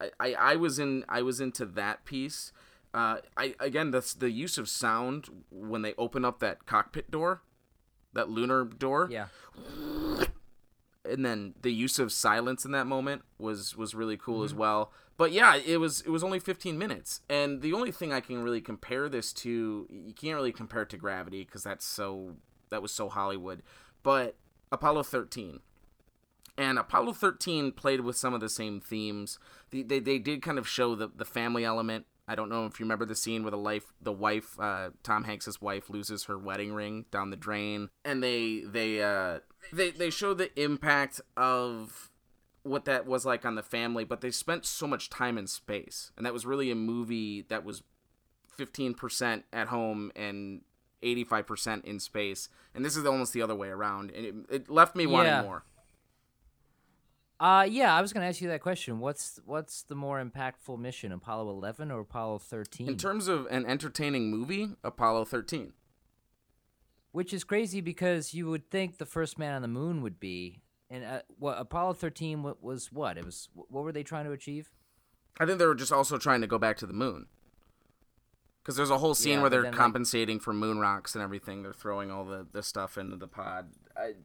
I, 0.00 0.10
I 0.20 0.34
I 0.34 0.56
was 0.56 0.78
in. 0.78 1.04
I 1.08 1.22
was 1.22 1.40
into 1.40 1.66
that 1.66 2.04
piece. 2.04 2.52
Uh, 2.94 3.18
I 3.36 3.54
again 3.58 3.90
that's 3.90 4.14
the 4.14 4.30
use 4.30 4.56
of 4.56 4.68
sound 4.68 5.28
when 5.50 5.82
they 5.82 5.94
open 5.98 6.24
up 6.24 6.38
that 6.38 6.64
cockpit 6.64 7.10
door, 7.10 7.42
that 8.12 8.30
lunar 8.30 8.64
door. 8.64 9.08
yeah. 9.10 9.26
And 11.08 11.24
then 11.24 11.54
the 11.62 11.72
use 11.72 11.98
of 11.98 12.12
silence 12.12 12.64
in 12.64 12.72
that 12.72 12.86
moment 12.86 13.22
was 13.38 13.76
was 13.76 13.94
really 13.94 14.16
cool 14.16 14.42
as 14.42 14.50
mm-hmm. 14.50 14.60
well. 14.60 14.92
But 15.16 15.32
yeah, 15.32 15.56
it 15.56 15.78
was 15.78 16.00
it 16.02 16.10
was 16.10 16.22
only 16.22 16.38
15 16.38 16.78
minutes, 16.78 17.20
and 17.28 17.60
the 17.60 17.72
only 17.72 17.90
thing 17.90 18.12
I 18.12 18.20
can 18.20 18.42
really 18.42 18.60
compare 18.60 19.08
this 19.08 19.32
to, 19.34 19.86
you 19.90 20.14
can't 20.14 20.36
really 20.36 20.52
compare 20.52 20.82
it 20.82 20.90
to 20.90 20.96
Gravity 20.96 21.44
because 21.44 21.64
that's 21.64 21.84
so 21.84 22.36
that 22.70 22.82
was 22.82 22.92
so 22.92 23.08
Hollywood, 23.08 23.62
but 24.02 24.36
Apollo 24.70 25.04
13 25.04 25.60
and 26.58 26.76
Apollo 26.76 27.12
13 27.14 27.70
played 27.70 28.00
with 28.00 28.16
some 28.16 28.34
of 28.34 28.40
the 28.40 28.48
same 28.48 28.80
themes. 28.80 29.38
The, 29.70 29.84
they, 29.84 30.00
they 30.00 30.18
did 30.18 30.42
kind 30.42 30.58
of 30.58 30.68
show 30.68 30.96
the, 30.96 31.08
the 31.08 31.24
family 31.24 31.64
element. 31.64 32.06
I 32.28 32.34
don't 32.34 32.50
know 32.50 32.66
if 32.66 32.78
you 32.78 32.84
remember 32.84 33.06
the 33.06 33.14
scene 33.16 33.42
where 33.42 33.50
the 33.50 33.56
life 33.56 33.92
the 34.00 34.12
wife 34.12 34.60
uh, 34.60 34.90
Tom 35.02 35.24
Hanks's 35.24 35.60
wife 35.60 35.88
loses 35.88 36.24
her 36.24 36.36
wedding 36.38 36.72
ring 36.74 37.06
down 37.10 37.30
the 37.30 37.36
drain, 37.36 37.88
and 38.04 38.22
they 38.22 38.60
they 38.66 39.02
uh, 39.02 39.38
they 39.72 39.90
they 39.90 40.10
show 40.10 40.34
the 40.34 40.50
impact 40.62 41.20
of 41.36 42.10
what 42.64 42.84
that 42.84 43.06
was 43.06 43.24
like 43.24 43.46
on 43.46 43.54
the 43.54 43.62
family, 43.62 44.04
but 44.04 44.20
they 44.20 44.30
spent 44.30 44.66
so 44.66 44.86
much 44.86 45.08
time 45.08 45.38
in 45.38 45.46
space, 45.46 46.12
and 46.16 46.26
that 46.26 46.34
was 46.34 46.44
really 46.44 46.70
a 46.70 46.74
movie 46.74 47.42
that 47.48 47.64
was 47.64 47.82
15% 48.58 49.44
at 49.52 49.68
home 49.68 50.10
and 50.14 50.62
85% 51.02 51.84
in 51.84 52.00
space, 52.00 52.48
and 52.74 52.84
this 52.84 52.96
is 52.96 53.06
almost 53.06 53.32
the 53.32 53.40
other 53.40 53.54
way 53.54 53.68
around, 53.68 54.10
and 54.10 54.26
it, 54.26 54.34
it 54.50 54.68
left 54.70 54.96
me 54.96 55.06
wanting 55.06 55.32
Yeah. 55.32 55.42
more. 55.42 55.64
Uh, 57.40 57.64
yeah, 57.68 57.94
I 57.94 58.00
was 58.00 58.12
gonna 58.12 58.26
ask 58.26 58.40
you 58.40 58.48
that 58.48 58.60
question. 58.62 58.98
What's 58.98 59.38
what's 59.44 59.82
the 59.82 59.94
more 59.94 60.22
impactful 60.22 60.78
mission, 60.78 61.12
Apollo 61.12 61.50
11 61.50 61.90
or 61.90 62.00
Apollo 62.00 62.38
13? 62.40 62.88
In 62.88 62.96
terms 62.96 63.28
of 63.28 63.46
an 63.50 63.64
entertaining 63.64 64.30
movie, 64.30 64.70
Apollo 64.82 65.26
13. 65.26 65.72
Which 67.12 67.32
is 67.32 67.44
crazy 67.44 67.80
because 67.80 68.34
you 68.34 68.48
would 68.50 68.70
think 68.70 68.98
the 68.98 69.06
first 69.06 69.38
man 69.38 69.54
on 69.54 69.62
the 69.62 69.68
moon 69.68 70.02
would 70.02 70.18
be, 70.20 70.60
and 70.90 71.04
uh, 71.04 71.20
what 71.38 71.58
Apollo 71.58 71.94
13 71.94 72.42
wa- 72.42 72.54
was 72.60 72.90
what? 72.92 73.16
It 73.16 73.24
was 73.24 73.48
what 73.54 73.84
were 73.84 73.92
they 73.92 74.02
trying 74.02 74.24
to 74.24 74.32
achieve? 74.32 74.70
I 75.40 75.46
think 75.46 75.58
they 75.60 75.66
were 75.66 75.74
just 75.76 75.92
also 75.92 76.18
trying 76.18 76.40
to 76.40 76.48
go 76.48 76.58
back 76.58 76.76
to 76.78 76.86
the 76.86 76.92
moon. 76.92 77.26
Because 78.62 78.76
there's 78.76 78.90
a 78.90 78.98
whole 78.98 79.14
scene 79.14 79.34
Yeah, 79.34 79.40
where 79.42 79.50
they're 79.50 79.62
then, 79.62 79.70
like- 79.72 79.78
compensating 79.80 80.40
for 80.40 80.52
moon 80.52 80.78
rocks 80.80 81.14
and 81.14 81.22
everything. 81.22 81.62
They're 81.62 81.72
throwing 81.72 82.10
all 82.10 82.24
the, 82.24 82.46
the 82.52 82.62
stuff 82.64 82.98
into 82.98 83.16
the 83.16 83.28
pod. 83.28 83.68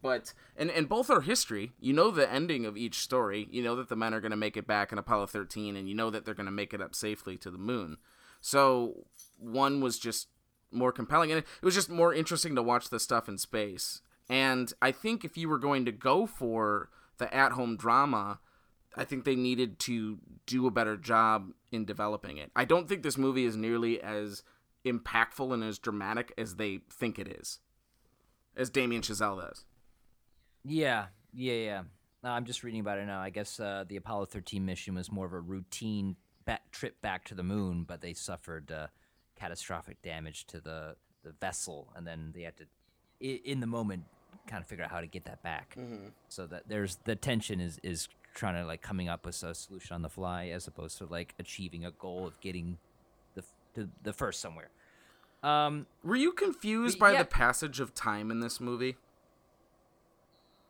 But 0.01 0.33
and 0.55 0.69
and 0.69 0.87
both 0.87 1.09
are 1.09 1.21
history. 1.21 1.71
You 1.79 1.93
know 1.93 2.11
the 2.11 2.31
ending 2.31 2.65
of 2.65 2.77
each 2.77 2.99
story. 2.99 3.47
You 3.51 3.63
know 3.63 3.75
that 3.75 3.89
the 3.89 3.95
men 3.95 4.13
are 4.13 4.21
going 4.21 4.31
to 4.31 4.37
make 4.37 4.57
it 4.57 4.67
back 4.67 4.91
in 4.91 4.97
Apollo 4.97 5.27
13, 5.27 5.75
and 5.75 5.87
you 5.89 5.95
know 5.95 6.09
that 6.09 6.25
they're 6.25 6.33
going 6.33 6.45
to 6.45 6.51
make 6.51 6.73
it 6.73 6.81
up 6.81 6.95
safely 6.95 7.37
to 7.37 7.49
the 7.49 7.57
moon. 7.57 7.97
So 8.41 9.05
one 9.37 9.81
was 9.81 9.97
just 9.97 10.27
more 10.71 10.91
compelling, 10.91 11.31
and 11.31 11.39
it, 11.39 11.47
it 11.61 11.65
was 11.65 11.75
just 11.75 11.89
more 11.89 12.13
interesting 12.13 12.55
to 12.55 12.63
watch 12.63 12.89
the 12.89 12.99
stuff 12.99 13.29
in 13.29 13.37
space. 13.37 14.01
And 14.29 14.71
I 14.81 14.91
think 14.91 15.23
if 15.23 15.37
you 15.37 15.49
were 15.49 15.59
going 15.59 15.85
to 15.85 15.91
go 15.91 16.25
for 16.25 16.89
the 17.17 17.33
at-home 17.33 17.77
drama, 17.77 18.39
I 18.95 19.03
think 19.05 19.23
they 19.23 19.35
needed 19.35 19.79
to 19.79 20.19
do 20.45 20.67
a 20.67 20.71
better 20.71 20.97
job 20.97 21.51
in 21.71 21.85
developing 21.85 22.37
it. 22.37 22.51
I 22.55 22.65
don't 22.65 22.87
think 22.87 23.03
this 23.03 23.17
movie 23.17 23.45
is 23.45 23.55
nearly 23.55 24.01
as 24.01 24.43
impactful 24.85 25.53
and 25.53 25.63
as 25.63 25.79
dramatic 25.79 26.33
as 26.37 26.55
they 26.55 26.81
think 26.91 27.17
it 27.17 27.27
is, 27.27 27.59
as 28.55 28.69
Damien 28.69 29.01
Chazelle 29.01 29.39
does. 29.41 29.65
Yeah, 30.65 31.07
yeah, 31.33 31.53
yeah. 31.53 31.81
No, 32.23 32.29
I'm 32.29 32.45
just 32.45 32.63
reading 32.63 32.79
about 32.79 32.99
it 32.99 33.05
now. 33.05 33.19
I 33.19 33.29
guess 33.29 33.59
uh, 33.59 33.83
the 33.87 33.97
Apollo 33.97 34.25
13 34.27 34.65
mission 34.65 34.95
was 34.95 35.11
more 35.11 35.25
of 35.25 35.33
a 35.33 35.39
routine 35.39 36.15
back, 36.45 36.71
trip 36.71 37.01
back 37.01 37.25
to 37.25 37.35
the 37.35 37.43
moon, 37.43 37.83
but 37.83 38.01
they 38.01 38.13
suffered 38.13 38.71
uh, 38.71 38.87
catastrophic 39.37 40.01
damage 40.01 40.45
to 40.47 40.61
the, 40.61 40.95
the 41.23 41.31
vessel, 41.41 41.89
and 41.95 42.07
then 42.07 42.31
they 42.33 42.43
had 42.43 42.55
to, 42.57 42.63
i- 43.21 43.41
in 43.43 43.59
the 43.59 43.67
moment, 43.67 44.05
kind 44.47 44.61
of 44.61 44.67
figure 44.69 44.85
out 44.85 44.91
how 44.91 45.01
to 45.01 45.07
get 45.07 45.25
that 45.25 45.43
back. 45.43 45.75
So 46.29 46.47
that 46.47 46.63
there's 46.67 46.97
the 47.05 47.15
tension 47.15 47.59
is 47.61 47.79
is 47.83 48.07
trying 48.33 48.55
to 48.55 48.65
like 48.65 48.81
coming 48.81 49.07
up 49.09 49.25
with 49.25 49.41
a 49.43 49.53
solution 49.53 49.93
on 49.93 50.01
the 50.01 50.09
fly, 50.09 50.47
as 50.47 50.65
opposed 50.67 50.97
to 50.99 51.05
like 51.05 51.33
achieving 51.39 51.85
a 51.85 51.91
goal 51.91 52.25
of 52.27 52.39
getting 52.41 52.77
the 53.35 53.41
f- 53.41 53.53
to 53.75 53.89
the 54.03 54.11
first 54.13 54.39
somewhere. 54.41 54.69
Um, 55.43 55.87
Were 56.03 56.15
you 56.15 56.31
confused 56.31 56.97
by 56.97 57.11
yeah- 57.11 57.19
the 57.19 57.25
passage 57.25 57.79
of 57.79 57.93
time 57.93 58.31
in 58.31 58.39
this 58.39 58.59
movie? 58.61 58.95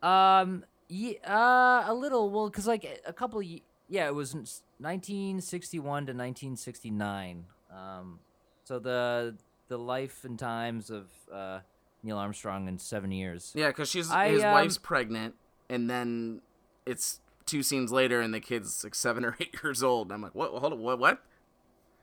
Um, 0.02 0.64
yeah, 0.88 1.14
uh, 1.26 1.84
a 1.90 1.94
little. 1.94 2.28
Well, 2.30 2.50
because 2.50 2.66
like 2.66 3.02
a 3.06 3.12
couple, 3.12 3.40
of, 3.40 3.46
yeah, 3.88 4.06
it 4.06 4.14
was 4.14 4.34
1961 4.78 5.80
to 6.06 6.12
1969. 6.12 7.46
Um, 7.74 8.18
so 8.64 8.78
the 8.78 9.36
the 9.68 9.78
life 9.78 10.24
and 10.24 10.38
times 10.38 10.90
of 10.90 11.06
uh, 11.32 11.60
Neil 12.02 12.18
Armstrong 12.18 12.68
in 12.68 12.78
seven 12.78 13.12
years. 13.12 13.52
Yeah, 13.54 13.68
because 13.68 13.88
she's 13.90 14.10
I, 14.10 14.28
his 14.28 14.44
um, 14.44 14.52
wife's 14.52 14.76
pregnant, 14.78 15.34
and 15.70 15.88
then 15.88 16.42
it's 16.84 17.20
two 17.46 17.62
scenes 17.62 17.90
later, 17.90 18.20
and 18.20 18.34
the 18.34 18.40
kid's 18.40 18.84
like 18.84 18.94
seven 18.94 19.24
or 19.24 19.36
eight 19.40 19.54
years 19.64 19.82
old. 19.82 20.08
And 20.08 20.14
I'm 20.14 20.22
like, 20.22 20.34
what? 20.34 20.50
Hold 20.50 20.74
on, 20.74 20.80
what? 20.80 20.98
What? 20.98 21.22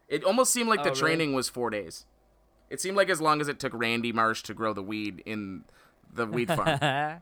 It 0.07 0.23
almost 0.23 0.51
seemed 0.51 0.69
like 0.69 0.79
Oh, 0.79 0.83
the 0.85 0.89
really? 0.89 1.01
training 1.01 1.33
was 1.33 1.49
four 1.49 1.69
days. 1.69 2.05
It 2.71 2.79
seemed 2.79 2.95
like 2.95 3.09
as 3.09 3.19
long 3.19 3.41
as 3.41 3.49
it 3.49 3.59
took 3.59 3.73
Randy 3.75 4.13
Marsh 4.13 4.43
to 4.43 4.53
grow 4.53 4.73
the 4.73 4.81
weed 4.81 5.21
in 5.25 5.65
the 6.13 6.25
weed 6.25 6.47
farm. 6.47 6.79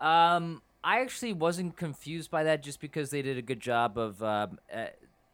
um, 0.00 0.62
I 0.82 1.00
actually 1.00 1.32
wasn't 1.32 1.76
confused 1.76 2.28
by 2.28 2.42
that 2.42 2.60
just 2.60 2.80
because 2.80 3.10
they 3.10 3.22
did 3.22 3.38
a 3.38 3.42
good 3.42 3.60
job 3.60 3.96
of 3.96 4.20
um, 4.20 4.58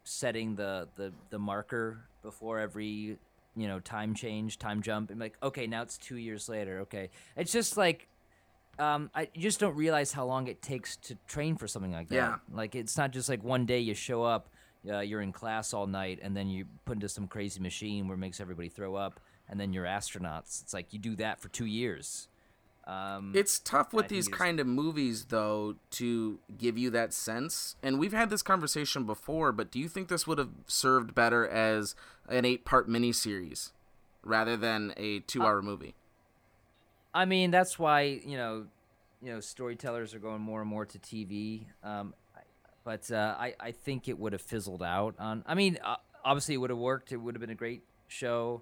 setting 0.03 0.55
the, 0.55 0.87
the 0.95 1.11
the 1.31 1.39
marker 1.39 2.05
before 2.21 2.59
every 2.59 3.17
you 3.55 3.67
know 3.67 3.79
time 3.79 4.13
change, 4.13 4.59
time 4.59 4.83
jump. 4.83 5.09
And 5.09 5.19
like, 5.19 5.37
okay, 5.41 5.65
now 5.65 5.81
it's 5.81 5.97
two 5.97 6.17
years 6.17 6.47
later. 6.47 6.81
Okay, 6.81 7.09
it's 7.35 7.51
just 7.51 7.77
like. 7.77 8.07
Um, 8.77 9.11
I 9.13 9.27
you 9.33 9.41
just 9.41 9.59
don't 9.59 9.75
realize 9.75 10.13
how 10.13 10.25
long 10.25 10.47
it 10.47 10.61
takes 10.61 10.95
to 10.97 11.17
train 11.27 11.57
for 11.57 11.67
something 11.67 11.91
like 11.91 12.07
that. 12.09 12.15
Yeah. 12.15 12.35
Like 12.49 12.75
it's 12.75 12.97
not 12.97 13.11
just 13.11 13.27
like 13.27 13.43
one 13.43 13.65
day 13.65 13.79
you 13.79 13.93
show 13.93 14.23
up, 14.23 14.47
uh, 14.87 14.99
you're 14.99 15.21
in 15.21 15.31
class 15.31 15.73
all 15.73 15.87
night, 15.87 16.19
and 16.21 16.35
then 16.35 16.47
you 16.49 16.65
put 16.85 16.93
into 16.95 17.09
some 17.09 17.27
crazy 17.27 17.59
machine 17.59 18.07
where 18.07 18.15
it 18.15 18.19
makes 18.19 18.39
everybody 18.39 18.69
throw 18.69 18.95
up, 18.95 19.19
and 19.49 19.59
then 19.59 19.73
you're 19.73 19.85
astronauts. 19.85 20.61
It's 20.61 20.73
like 20.73 20.93
you 20.93 20.99
do 20.99 21.15
that 21.17 21.39
for 21.39 21.49
two 21.49 21.65
years. 21.65 22.27
Um, 22.87 23.33
It's 23.35 23.59
tough 23.59 23.93
with 23.93 24.05
I 24.05 24.07
these 24.07 24.27
kind 24.27 24.59
of 24.59 24.65
movies, 24.65 25.25
though, 25.25 25.75
to 25.91 26.39
give 26.57 26.75
you 26.77 26.89
that 26.91 27.13
sense. 27.13 27.75
And 27.83 27.99
we've 27.99 28.13
had 28.13 28.31
this 28.31 28.41
conversation 28.41 29.05
before, 29.05 29.51
but 29.51 29.69
do 29.69 29.77
you 29.79 29.87
think 29.87 30.07
this 30.07 30.25
would 30.25 30.39
have 30.39 30.49
served 30.65 31.13
better 31.13 31.47
as 31.47 31.93
an 32.27 32.45
eight 32.45 32.65
part 32.65 32.89
miniseries 32.89 33.71
rather 34.23 34.57
than 34.57 34.93
a 34.97 35.19
two 35.19 35.43
hour 35.43 35.61
movie? 35.61 35.93
I 37.13 37.25
mean, 37.25 37.51
that's 37.51 37.77
why 37.77 38.01
you 38.01 38.37
know, 38.37 38.65
you 39.21 39.33
know, 39.33 39.39
storytellers 39.39 40.15
are 40.15 40.19
going 40.19 40.41
more 40.41 40.61
and 40.61 40.69
more 40.69 40.85
to 40.85 40.97
TV. 40.97 41.65
Um, 41.83 42.15
but 42.83 43.09
uh, 43.11 43.35
I 43.37 43.53
I 43.59 43.71
think 43.71 44.07
it 44.07 44.17
would 44.19 44.33
have 44.33 44.41
fizzled 44.41 44.83
out 44.83 45.15
on. 45.19 45.43
I 45.47 45.55
mean, 45.55 45.77
uh, 45.83 45.95
obviously 46.23 46.55
it 46.55 46.57
would 46.57 46.69
have 46.69 46.79
worked. 46.79 47.11
It 47.11 47.17
would 47.17 47.35
have 47.35 47.41
been 47.41 47.49
a 47.49 47.55
great 47.55 47.83
show, 48.07 48.61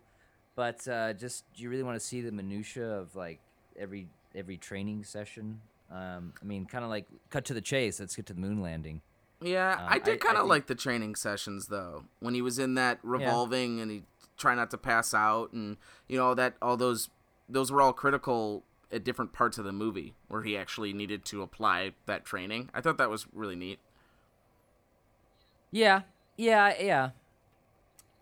but 0.55 0.87
uh, 0.87 1.13
just 1.13 1.45
do 1.55 1.63
you 1.63 1.69
really 1.69 1.83
want 1.83 1.99
to 1.99 2.05
see 2.05 2.21
the 2.21 2.31
minutia 2.31 2.85
of 2.87 3.15
like 3.15 3.39
every 3.77 4.07
every 4.35 4.57
training 4.57 5.03
session? 5.03 5.61
Um, 5.91 6.33
I 6.41 6.45
mean, 6.45 6.65
kind 6.65 6.83
of 6.83 6.89
like 6.89 7.05
cut 7.29 7.45
to 7.45 7.53
the 7.53 7.61
chase. 7.61 7.99
Let's 7.99 8.15
get 8.15 8.25
to 8.27 8.33
the 8.33 8.41
moon 8.41 8.61
landing. 8.61 9.01
Yeah, 9.41 9.73
Um, 9.79 9.87
I 9.87 9.95
I- 9.95 9.99
did 9.99 10.19
kind 10.19 10.37
of 10.37 10.47
like 10.47 10.67
the 10.67 10.75
training 10.75 11.15
sessions 11.15 11.67
though. 11.67 12.05
When 12.19 12.33
he 12.33 12.41
was 12.41 12.59
in 12.59 12.73
that 12.75 12.99
revolving 13.03 13.79
and 13.79 13.91
he 13.91 14.03
try 14.37 14.53
not 14.55 14.69
to 14.71 14.77
pass 14.77 15.13
out, 15.13 15.53
and 15.53 15.77
you 16.07 16.17
know 16.17 16.33
that 16.33 16.55
all 16.61 16.75
those 16.77 17.09
those 17.47 17.71
were 17.71 17.81
all 17.81 17.93
critical 17.93 18.63
at 18.91 19.03
different 19.03 19.33
parts 19.33 19.57
of 19.57 19.65
the 19.65 19.71
movie 19.71 20.13
where 20.27 20.43
he 20.43 20.57
actually 20.57 20.91
needed 20.93 21.23
to 21.25 21.41
apply 21.41 21.91
that 22.05 22.25
training. 22.25 22.69
I 22.73 22.81
thought 22.81 22.97
that 22.97 23.09
was 23.09 23.27
really 23.33 23.55
neat. 23.55 23.79
Yeah, 25.71 26.01
yeah, 26.37 26.73
yeah. 26.79 27.09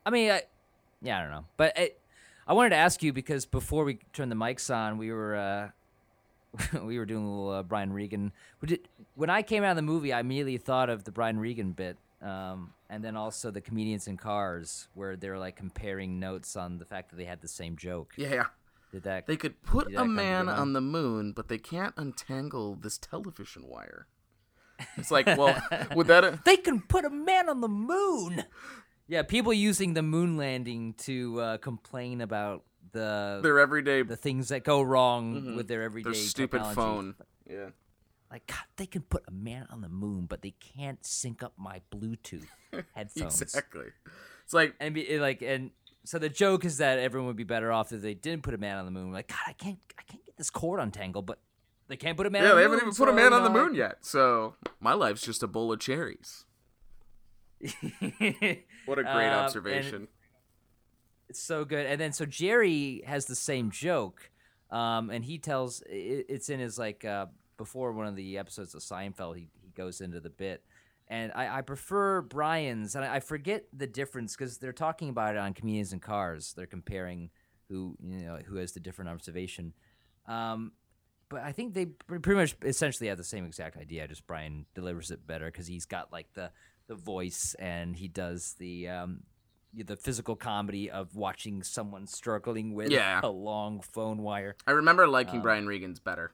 I 0.06 0.10
mean, 0.10 0.32
I, 0.32 0.44
yeah, 1.02 1.20
I 1.20 1.22
don't 1.22 1.32
know, 1.32 1.46
but 1.58 1.78
it, 1.78 2.00
I 2.48 2.54
wanted 2.54 2.70
to 2.72 2.76
ask 2.78 3.02
you 3.04 3.12
because 3.14 3.46
before 3.46 3.84
we 3.84 4.00
turned 4.14 4.32
the 4.32 4.36
mics 4.36 4.74
on, 4.74 4.98
we 4.98 5.12
were 5.12 5.36
uh, 5.36 5.70
we 6.84 6.98
were 6.98 7.06
doing 7.06 7.24
a 7.26 7.30
little 7.30 7.50
uh, 7.52 7.64
Brian 7.64 7.92
Regan. 7.94 8.32
Did- 8.66 8.88
When 9.16 9.30
I 9.30 9.42
came 9.42 9.64
out 9.64 9.72
of 9.72 9.76
the 9.76 9.82
movie, 9.82 10.14
I 10.14 10.20
immediately 10.20 10.58
thought 10.58 10.90
of 10.90 11.04
the 11.04 11.12
Brian 11.12 11.40
Regan 11.40 11.72
bit, 11.72 11.98
um, 12.22 12.74
and 12.90 13.04
then 13.04 13.16
also 13.16 13.52
the 13.52 13.62
comedians 13.62 14.08
in 14.08 14.18
cars, 14.18 14.88
where 14.94 15.16
they're 15.16 15.40
like 15.40 15.56
comparing 15.56 16.20
notes 16.20 16.56
on 16.56 16.78
the 16.78 16.86
fact 16.86 17.10
that 17.10 17.16
they 17.18 17.26
had 17.26 17.42
the 17.42 17.48
same 17.48 17.76
joke. 17.78 18.14
Yeah. 18.18 18.46
Did 18.92 19.04
that? 19.04 19.26
They 19.28 19.36
could 19.38 19.62
put 19.64 19.88
a 19.94 20.06
man 20.06 20.48
on 20.48 20.74
the 20.74 20.82
moon, 20.82 21.34
but 21.34 21.48
they 21.50 21.58
can't 21.58 21.94
untangle 21.98 22.76
this 22.76 22.98
television 22.98 23.68
wire. 23.68 24.08
It's 24.98 25.12
like, 25.12 25.26
well, 25.26 25.62
would 25.96 26.08
that 26.08 26.46
They 26.46 26.58
can 26.58 26.82
put 26.82 27.06
a 27.06 27.10
man 27.10 27.50
on 27.50 27.62
the 27.62 27.68
moon. 27.68 28.44
Yeah, 29.08 29.24
people 29.24 29.54
using 29.54 29.94
the 29.94 30.02
moon 30.02 30.38
landing 30.38 30.94
to 31.00 31.40
uh, 31.40 31.58
complain 31.58 32.22
about 32.22 32.64
the 32.92 33.40
their 33.44 33.60
everyday 33.60 34.02
the 34.02 34.16
things 34.16 34.50
that 34.50 34.64
go 34.64 34.82
wrong 34.82 35.56
with 35.56 35.68
their 35.68 35.84
everyday 35.84 36.12
their 36.12 36.14
stupid 36.14 36.58
technology. 36.58 36.76
phone? 36.76 37.16
Yeah. 37.50 37.70
Like 38.32 38.48
God, 38.48 38.64
they 38.78 38.88
can 38.88 39.04
put 39.04 39.24
a 39.28 39.32
man 39.32 39.68
on 39.70 39.82
the 39.82 39.90
moon, 39.90 40.26
but 40.26 40.42
they 40.42 40.56
can't 40.76 41.06
sync 41.06 41.44
up 41.44 41.54
my 41.58 41.82
Bluetooth 41.94 42.48
headphones. 42.94 43.42
Exactly. 43.42 43.86
It's 44.44 44.54
like 44.54 44.76
And 44.80 44.96
be 44.96 45.20
like, 45.20 45.42
and 45.42 45.72
so 46.06 46.20
the 46.20 46.30
joke 46.30 46.66
is 46.66 46.78
that 46.78 47.00
everyone 47.00 47.28
would 47.28 47.36
be 47.36 47.44
better 47.44 47.72
off 47.72 47.92
if 47.92 48.02
they 48.02 48.14
didn't 48.14 48.44
put 48.44 48.54
a 48.54 48.58
man 48.58 48.78
on 48.78 48.86
the 48.86 48.92
moon. 48.92 49.12
Like, 49.12 49.28
God, 49.28 49.40
I 49.48 49.54
can't, 49.54 49.80
I 49.98 50.04
can't 50.04 50.24
get 50.26 50.38
this 50.38 50.50
cord 50.50 50.80
untangled, 50.80 51.26
but 51.26 51.40
They 51.88 51.98
can't 51.98 52.18
put 52.18 52.26
a 52.26 52.30
man. 52.30 52.44
yeah, 52.44 52.50
on 52.52 52.56
they 52.56 52.62
the 52.64 52.70
haven't 52.70 52.78
moon, 52.86 52.88
even 52.94 52.96
put 53.06 53.10
a 53.10 53.14
man 53.14 53.32
on 53.34 53.44
the 53.44 53.50
moon 53.50 53.76
yet. 53.76 53.98
So 54.02 54.56
my 54.80 54.94
life's 54.94 55.22
just 55.22 55.44
a 55.44 55.48
bowl 55.48 55.72
of 55.72 55.80
cherries. 55.80 56.46
What 58.86 59.00
a 59.00 59.04
great 59.04 59.30
Um, 59.30 59.46
observation. 59.46 60.08
It's 61.30 61.40
so 61.42 61.66
good. 61.66 61.86
And 61.88 62.00
then 62.00 62.14
so 62.14 62.26
Jerry 62.26 63.02
has 63.08 63.26
the 63.26 63.36
same 63.36 63.72
joke, 63.72 64.30
um, 64.70 65.10
and 65.10 65.26
he 65.26 65.40
tells 65.40 65.82
it, 65.82 66.26
it's 66.30 66.50
in 66.50 66.60
his 66.60 66.78
like 66.78 67.04
uh, 67.04 67.26
before 67.58 67.92
one 67.94 68.06
of 68.06 68.16
the 68.16 68.38
episodes 68.38 68.76
of 68.76 68.82
Seinfeld. 68.82 69.38
He 69.38 69.48
he 69.64 69.72
goes 69.72 70.02
into 70.02 70.20
the 70.20 70.30
bit, 70.30 70.64
and 71.08 71.32
I, 71.34 71.58
I 71.58 71.62
prefer 71.62 72.22
Brian's, 72.22 72.96
and 72.96 73.04
I, 73.04 73.16
I 73.16 73.20
forget 73.22 73.66
the 73.74 73.88
difference 73.88 74.36
because 74.36 74.60
they're 74.60 74.72
talking 74.72 75.10
about 75.10 75.34
it 75.36 75.40
on 75.40 75.54
Comedians 75.56 75.92
and 75.94 76.02
Cars. 76.02 76.54
They're 76.56 76.68
comparing 76.68 77.32
who 77.70 77.96
you 78.04 78.18
know 78.24 78.38
who 78.46 78.58
has 78.58 78.74
the 78.74 78.80
different 78.80 79.10
observation. 79.10 79.74
Um, 80.28 80.74
but 81.30 81.42
I 81.42 81.52
think 81.52 81.74
they 81.74 81.86
pretty 81.86 82.36
much 82.36 82.56
essentially 82.64 83.10
have 83.10 83.18
the 83.18 83.24
same 83.24 83.46
exact 83.46 83.78
idea. 83.78 84.08
Just 84.08 84.28
Brian 84.28 84.66
delivers 84.76 85.12
it 85.12 85.26
better 85.26 85.46
because 85.48 85.68
he's 85.68 85.86
got 85.86 86.12
like 86.12 86.34
the 86.34 86.52
the 86.88 86.96
voice 86.96 87.56
and 87.58 87.96
he 87.96 88.08
does 88.08 88.54
the 88.60 88.88
um, 88.90 89.24
the 89.74 89.96
physical 89.98 90.36
comedy 90.36 90.90
of 90.90 91.16
watching 91.16 91.64
someone 91.64 92.06
struggling 92.08 92.74
with 92.76 92.92
Yeah. 92.92 93.20
a 93.24 93.30
long 93.30 93.82
phone 93.82 94.20
wire. 94.20 94.56
I 94.68 94.72
remember 94.72 95.04
um, 95.04 95.12
liking 95.12 95.42
Brian 95.42 95.66
Regan's 95.68 96.00
better. 96.00 96.32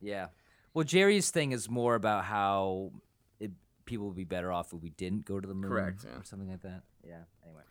Yeah. 0.00 0.28
Well, 0.74 0.84
Jerry's 0.84 1.30
thing 1.30 1.52
is 1.52 1.68
more 1.68 1.94
about 1.94 2.24
how 2.24 2.92
it, 3.40 3.50
people 3.84 4.06
would 4.06 4.16
be 4.16 4.24
better 4.24 4.52
off 4.52 4.72
if 4.72 4.80
we 4.82 4.90
didn't 4.90 5.24
go 5.24 5.40
to 5.40 5.46
the 5.48 5.54
moon, 5.54 5.70
Correct, 5.70 6.04
yeah. 6.04 6.18
or 6.20 6.24
something 6.24 6.48
like 6.48 6.62
that. 6.62 6.82
Yeah. 7.06 7.22
Anyway. 7.44 7.62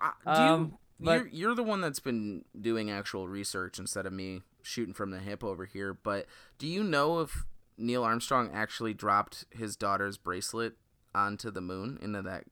Uh, 0.00 0.10
do 0.34 0.42
you, 0.42 0.48
Um, 0.48 0.78
but- 1.00 1.12
you're, 1.18 1.26
you're 1.28 1.54
the 1.54 1.62
one 1.62 1.80
that's 1.80 2.00
been 2.00 2.44
doing 2.58 2.90
actual 2.90 3.28
research 3.28 3.78
instead 3.78 4.06
of 4.06 4.12
me 4.12 4.42
shooting 4.64 4.94
from 4.94 5.10
the 5.10 5.18
hip 5.20 5.44
over 5.44 5.64
here. 5.66 5.94
But 5.94 6.26
do 6.58 6.66
you 6.66 6.82
know 6.82 7.20
if 7.20 7.44
Neil 7.78 8.02
Armstrong 8.04 8.50
actually 8.52 8.94
dropped 8.94 9.44
his 9.50 9.76
daughter's 9.76 10.16
bracelet 10.16 10.74
onto 11.14 11.50
the 11.50 11.60
moon 11.60 11.98
into 12.02 12.22
that 12.22 12.44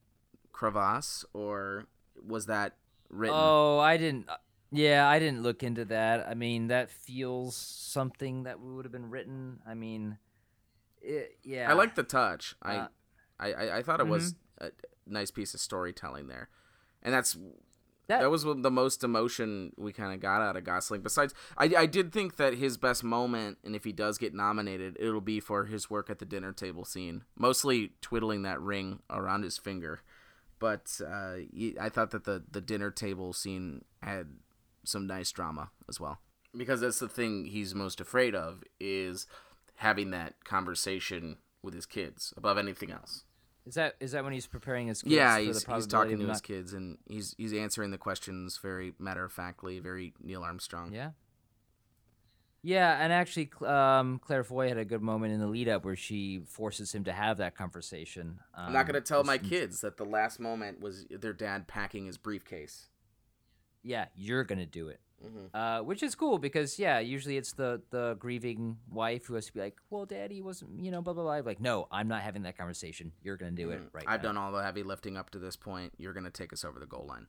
crevasse, 0.51 1.25
or 1.33 1.85
was 2.25 2.45
that 2.45 2.77
written? 3.09 3.35
Oh, 3.37 3.79
I 3.79 3.97
didn't. 3.97 4.29
uh, 4.29 4.35
Yeah, 4.71 5.07
I 5.07 5.19
didn't 5.19 5.43
look 5.43 5.63
into 5.63 5.85
that. 5.85 6.27
I 6.27 6.33
mean, 6.33 6.67
that 6.67 6.89
feels 6.89 7.55
something 7.55 8.43
that 8.43 8.59
would 8.59 8.85
have 8.85 8.91
been 8.91 9.09
written. 9.09 9.59
I 9.67 9.73
mean, 9.73 10.17
it, 11.01 11.37
yeah. 11.43 11.69
I 11.69 11.73
like 11.73 11.95
the 11.95 12.03
touch. 12.03 12.55
I, 12.61 12.75
Uh, 12.77 12.87
I, 13.39 13.53
I, 13.53 13.77
I 13.77 13.83
thought 13.83 13.99
it 13.99 14.07
was 14.07 14.35
a 14.59 14.71
nice 15.05 15.31
piece 15.31 15.53
of 15.53 15.59
storytelling 15.59 16.27
there, 16.27 16.49
and 17.01 17.13
that's 17.13 17.35
that. 18.07 18.21
that 18.21 18.29
was 18.29 18.43
the 18.43 18.71
most 18.71 19.03
emotion 19.03 19.73
we 19.77 19.93
kind 19.93 20.13
of 20.13 20.19
got 20.19 20.41
out 20.41 20.55
of 20.57 20.63
Gosling. 20.63 21.01
Besides, 21.01 21.33
I, 21.57 21.71
I 21.77 21.85
did 21.85 22.11
think 22.11 22.35
that 22.37 22.55
his 22.55 22.77
best 22.77 23.03
moment, 23.03 23.57
and 23.63 23.75
if 23.75 23.83
he 23.83 23.91
does 23.91 24.17
get 24.17 24.33
nominated, 24.33 24.97
it'll 24.99 25.21
be 25.21 25.39
for 25.39 25.65
his 25.65 25.89
work 25.89 26.09
at 26.09 26.19
the 26.19 26.25
dinner 26.25 26.51
table 26.51 26.85
scene, 26.85 27.23
mostly 27.37 27.93
twiddling 28.01 28.43
that 28.43 28.61
ring 28.61 28.99
around 29.09 29.43
his 29.43 29.57
finger. 29.57 30.01
But 30.59 30.99
uh, 31.05 31.35
I 31.79 31.89
thought 31.89 32.11
that 32.11 32.23
the 32.23 32.43
the 32.49 32.61
dinner 32.61 32.91
table 32.91 33.33
scene 33.33 33.83
had 34.01 34.27
some 34.85 35.07
nice 35.07 35.31
drama 35.31 35.71
as 35.89 35.99
well, 35.99 36.19
because 36.55 36.81
that's 36.81 36.99
the 36.99 37.09
thing 37.09 37.45
he's 37.45 37.75
most 37.75 37.99
afraid 37.99 38.33
of 38.33 38.63
is 38.79 39.27
having 39.75 40.11
that 40.11 40.43
conversation 40.45 41.37
with 41.61 41.73
his 41.73 41.85
kids 41.85 42.33
above 42.37 42.57
anything 42.57 42.91
else. 42.91 43.25
Is 43.65 43.75
that 43.75 43.95
is 43.99 44.11
that 44.11 44.23
when 44.23 44.33
he's 44.33 44.47
preparing 44.47 44.87
his 44.87 45.01
kids 45.01 45.13
Yeah, 45.13 45.39
he's, 45.39 45.65
he's 45.65 45.87
talking 45.87 46.19
to 46.19 46.27
his 46.27 46.41
kids 46.41 46.73
and 46.73 46.97
he's 47.07 47.33
he's 47.37 47.53
answering 47.53 47.91
the 47.91 47.97
questions 47.97 48.59
very 48.61 48.93
matter 48.99 49.23
of 49.23 49.31
factly, 49.31 49.79
very 49.79 50.13
Neil 50.21 50.43
Armstrong. 50.43 50.93
Yeah. 50.93 51.11
Yeah, 52.65 52.97
and 52.97 53.11
actually, 53.11 53.51
um, 53.65 54.19
Claire 54.19 54.45
Foy 54.45 54.69
had 54.69 54.77
a 54.77 54.85
good 54.85 55.01
moment 55.01 55.33
in 55.33 55.41
the 55.41 55.47
lead 55.47 55.67
up 55.67 55.83
where 55.83 55.97
she 55.97 56.43
forces 56.47 56.93
him 56.93 57.03
to 57.03 57.11
have 57.11 57.37
that 57.37 57.55
conversation. 57.57 58.39
Um, 58.55 58.67
I'm 58.67 58.73
not 58.73 58.87
gonna 58.87 59.01
tell 59.01 59.23
my 59.25 59.37
kids 59.37 59.81
that 59.81 59.97
the 59.97 60.05
last 60.05 60.39
moment 60.39 60.79
was 60.79 61.05
their 61.09 61.33
dad 61.33 61.67
packing 61.67 62.05
his 62.05 62.17
briefcase. 62.17 62.87
Yeah, 63.81 64.05
you're 64.15 64.45
gonna 64.45 64.65
do 64.65 64.87
it. 64.87 65.01
Mhm. 65.23 65.49
Uh, 65.53 65.83
which 65.83 66.03
is 66.03 66.15
cool 66.15 66.37
because 66.37 66.77
yeah, 66.77 66.99
usually 66.99 67.37
it's 67.37 67.53
the 67.53 67.81
the 67.91 68.15
grieving 68.19 68.77
wife 68.89 69.25
who 69.25 69.35
has 69.35 69.45
to 69.45 69.53
be 69.53 69.59
like, 69.59 69.79
"Well, 69.89 70.05
Daddy 70.05 70.41
wasn't, 70.41 70.83
you 70.83 70.91
know, 70.91 71.01
blah 71.01 71.13
blah 71.13 71.23
blah." 71.23 71.37
Like, 71.45 71.61
no, 71.61 71.87
I'm 71.91 72.07
not 72.07 72.21
having 72.21 72.43
that 72.43 72.57
conversation. 72.57 73.13
You're 73.21 73.37
gonna 73.37 73.51
do 73.51 73.69
it 73.69 73.81
right. 73.93 74.03
Mm-hmm. 74.03 74.09
I've 74.09 74.21
now." 74.21 74.29
done 74.29 74.37
all 74.37 74.51
the 74.51 74.63
heavy 74.63 74.83
lifting 74.83 75.17
up 75.17 75.29
to 75.31 75.39
this 75.39 75.55
point. 75.55 75.93
You're 75.97 76.13
gonna 76.13 76.29
take 76.29 76.51
us 76.51 76.65
over 76.65 76.79
the 76.79 76.85
goal 76.85 77.05
line. 77.07 77.27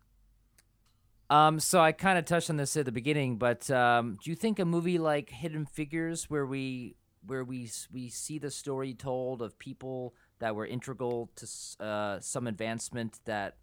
Um, 1.30 1.59
so 1.59 1.80
I 1.80 1.92
kind 1.92 2.18
of 2.18 2.26
touched 2.26 2.50
on 2.50 2.57
this 2.57 2.76
at 2.76 2.85
the 2.85 2.92
beginning, 2.92 3.38
but 3.38 3.70
um, 3.70 4.18
do 4.22 4.30
you 4.30 4.37
think 4.37 4.59
a 4.59 4.64
movie 4.64 4.98
like 4.98 5.30
Hidden 5.30 5.66
Figures, 5.66 6.28
where 6.28 6.46
we 6.46 6.96
where 7.26 7.44
we 7.44 7.70
we 7.92 8.09
see 8.09 8.38
the 8.38 8.50
story 8.50 8.92
told 8.92 9.40
of 9.40 9.59
people 9.59 10.14
that 10.40 10.54
were 10.54 10.66
integral 10.66 11.30
to 11.37 11.85
uh, 11.85 12.20
some 12.20 12.46
advancement 12.46 13.20
that 13.24 13.57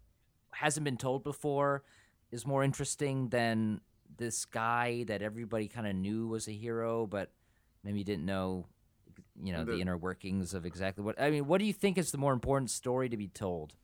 hasn't 0.52 0.84
been 0.84 0.96
told 0.96 1.22
before, 1.22 1.84
is 2.32 2.46
more 2.46 2.64
interesting 2.64 3.28
than 3.28 3.80
this 4.16 4.44
guy 4.44 5.04
that 5.04 5.22
everybody 5.22 5.68
kind 5.68 5.86
of 5.86 5.94
knew 5.94 6.28
was 6.28 6.48
a 6.48 6.52
hero, 6.52 7.06
but 7.06 7.30
maybe 7.84 8.04
didn't 8.04 8.24
know, 8.26 8.66
you 9.42 9.52
know, 9.52 9.64
the, 9.64 9.72
The- 9.72 9.80
inner 9.80 9.96
workings 9.96 10.54
of 10.54 10.64
exactly 10.66 11.04
what. 11.04 11.20
I 11.20 11.30
mean, 11.30 11.46
what 11.46 11.58
do 11.58 11.64
you 11.64 11.72
think 11.72 11.98
is 11.98 12.10
the 12.12 12.18
more 12.18 12.32
important 12.32 12.70
story 12.70 13.08
to 13.08 13.16
be 13.16 13.28
told? 13.28 13.74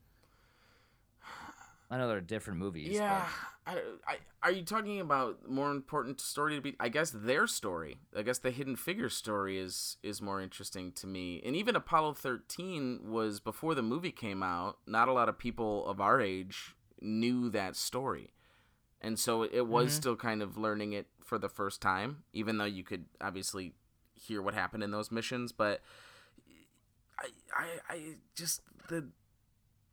I 1.90 1.96
know 1.96 2.06
there 2.06 2.18
are 2.18 2.20
different 2.20 2.58
movies. 2.58 2.92
Yeah, 2.92 3.24
I, 3.66 3.78
I, 4.06 4.16
are 4.42 4.50
you 4.52 4.62
talking 4.62 5.00
about 5.00 5.48
more 5.48 5.70
important 5.70 6.20
story 6.20 6.54
to 6.54 6.60
be? 6.60 6.76
I 6.78 6.90
guess 6.90 7.10
their 7.10 7.46
story. 7.46 7.96
I 8.14 8.20
guess 8.20 8.38
the 8.38 8.50
Hidden 8.50 8.76
figure 8.76 9.08
story 9.08 9.58
is 9.58 9.96
is 10.02 10.20
more 10.20 10.42
interesting 10.42 10.92
to 10.92 11.06
me. 11.06 11.40
And 11.46 11.56
even 11.56 11.74
Apollo 11.76 12.14
13 12.14 13.00
was 13.10 13.40
before 13.40 13.74
the 13.74 13.82
movie 13.82 14.10
came 14.12 14.42
out. 14.42 14.76
Not 14.86 15.08
a 15.08 15.12
lot 15.12 15.30
of 15.30 15.38
people 15.38 15.86
of 15.86 15.98
our 15.98 16.20
age 16.20 16.74
knew 17.00 17.48
that 17.50 17.74
story, 17.74 18.32
and 19.00 19.18
so 19.18 19.42
it 19.42 19.66
was 19.66 19.92
still 19.92 20.16
kind 20.16 20.42
of 20.42 20.56
learning 20.56 20.92
it 20.92 21.06
for 21.24 21.38
the 21.38 21.48
first 21.48 21.80
time. 21.80 22.24
Even 22.32 22.58
though 22.58 22.64
you 22.64 22.82
could 22.82 23.06
obviously 23.20 23.74
hear 24.14 24.42
what 24.42 24.54
happened 24.54 24.82
in 24.82 24.90
those 24.90 25.10
missions, 25.10 25.52
but 25.52 25.80
I, 27.18 27.28
I, 27.56 27.94
I 27.94 28.14
just 28.34 28.62
the 28.88 29.08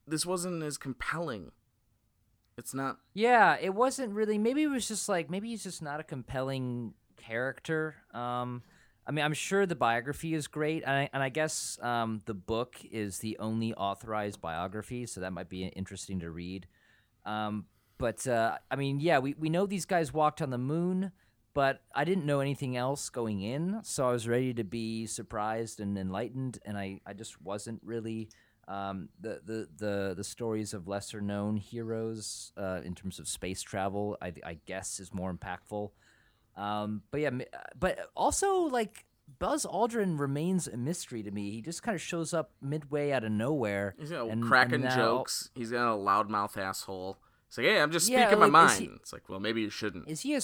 this 0.08 0.26
wasn't 0.26 0.64
as 0.64 0.78
compelling. 0.78 1.52
It's 2.58 2.74
not 2.74 3.00
Yeah, 3.14 3.58
it 3.62 3.74
wasn't 3.74 4.14
really. 4.14 4.38
Maybe 4.38 4.64
it 4.64 4.68
was 4.68 4.88
just 4.88 5.10
like 5.10 5.30
maybe 5.30 5.50
he's 5.50 5.64
just 5.64 5.82
not 5.82 6.00
a 6.00 6.04
compelling 6.04 6.94
character. 7.18 7.96
Um, 8.14 8.64
I 9.08 9.12
mean, 9.12 9.24
I'm 9.24 9.34
sure 9.34 9.66
the 9.66 9.76
biography 9.76 10.34
is 10.34 10.48
great, 10.48 10.84
and 10.84 10.92
I, 10.92 11.10
and 11.14 11.22
I 11.22 11.30
guess 11.30 11.78
um, 11.82 12.22
the 12.26 12.34
book 12.34 12.78
is 12.92 13.20
the 13.20 13.38
only 13.40 13.74
authorized 13.74 14.42
biography, 14.42 15.06
so 15.06 15.22
that 15.22 15.32
might 15.32 15.50
be 15.50 15.66
interesting 15.66 16.22
to 16.22 16.32
read. 16.32 16.66
Um, 17.24 17.66
but 17.98 18.28
uh, 18.28 18.58
I 18.70 18.76
mean, 18.76 19.00
yeah, 19.00 19.20
we 19.20 19.36
we 19.38 19.50
know 19.50 19.66
these 19.66 19.86
guys 19.86 20.14
walked 20.14 20.42
on 20.42 20.50
the 20.50 20.58
moon, 20.58 21.12
but 21.54 21.82
I 21.94 22.04
didn't 22.04 22.26
know 22.26 22.40
anything 22.40 22.76
else 22.76 23.10
going 23.10 23.42
in, 23.42 23.80
so 23.84 24.08
I 24.08 24.12
was 24.12 24.28
ready 24.28 24.54
to 24.54 24.64
be 24.64 25.06
surprised 25.06 25.80
and 25.80 25.98
enlightened, 25.98 26.60
and 26.66 26.78
I 26.78 27.02
I 27.06 27.14
just 27.14 27.42
wasn't 27.42 27.82
really 27.84 28.30
um, 28.68 29.10
the, 29.20 29.42
the 29.46 29.68
the 29.78 30.14
the 30.18 30.24
stories 30.24 30.74
of 30.74 30.88
lesser 30.88 31.22
known 31.22 31.58
heroes 31.58 32.52
uh, 32.58 32.82
in 32.84 32.96
terms 32.96 33.20
of 33.20 33.28
space 33.28 33.62
travel, 33.62 34.18
I, 34.22 34.34
I 34.46 34.58
guess, 34.66 35.00
is 35.00 35.14
more 35.14 35.34
impactful. 35.34 35.92
Um, 36.58 37.02
but 37.12 37.22
yeah, 37.22 37.32
but 37.78 38.00
also 38.16 38.62
like 38.62 39.06
Buzz 39.40 39.66
Aldrin 39.66 40.20
remains 40.20 40.68
a 40.68 40.78
mystery 40.78 41.24
to 41.24 41.32
me. 41.32 41.52
He 41.52 41.62
just 41.62 41.84
kind 41.84 41.96
of 41.96 42.02
shows 42.02 42.34
up 42.34 42.52
midway 42.62 43.12
out 43.12 43.24
of 43.24 43.32
nowhere. 43.32 43.96
He's 44.00 44.12
got 44.12 44.28
and- 44.30 44.44
cracking 44.44 44.76
and 44.76 44.84
now- 44.86 44.96
jokes. 44.96 45.50
He's 45.56 45.72
got 45.72 45.94
a 45.94 45.98
loudmouth 45.98 46.58
asshole. 46.58 47.18
It's 47.56 47.58
like, 47.58 47.68
hey, 47.68 47.82
I'm 47.82 47.92
just 47.92 48.10
Yeah, 48.10 48.28
speaking 48.28 48.40
my 48.40 48.48
like, 48.48 48.72
is 48.72 48.80
mind. 48.82 48.92
he- 48.92 48.96
It's 48.98 49.14
like, 49.14 49.30
well, 49.30 49.40
maybe 49.40 49.62
you 49.62 49.70
shouldn't. 49.70 50.10
Is 50.10 50.22
he 50.22 50.36
a 50.36 50.42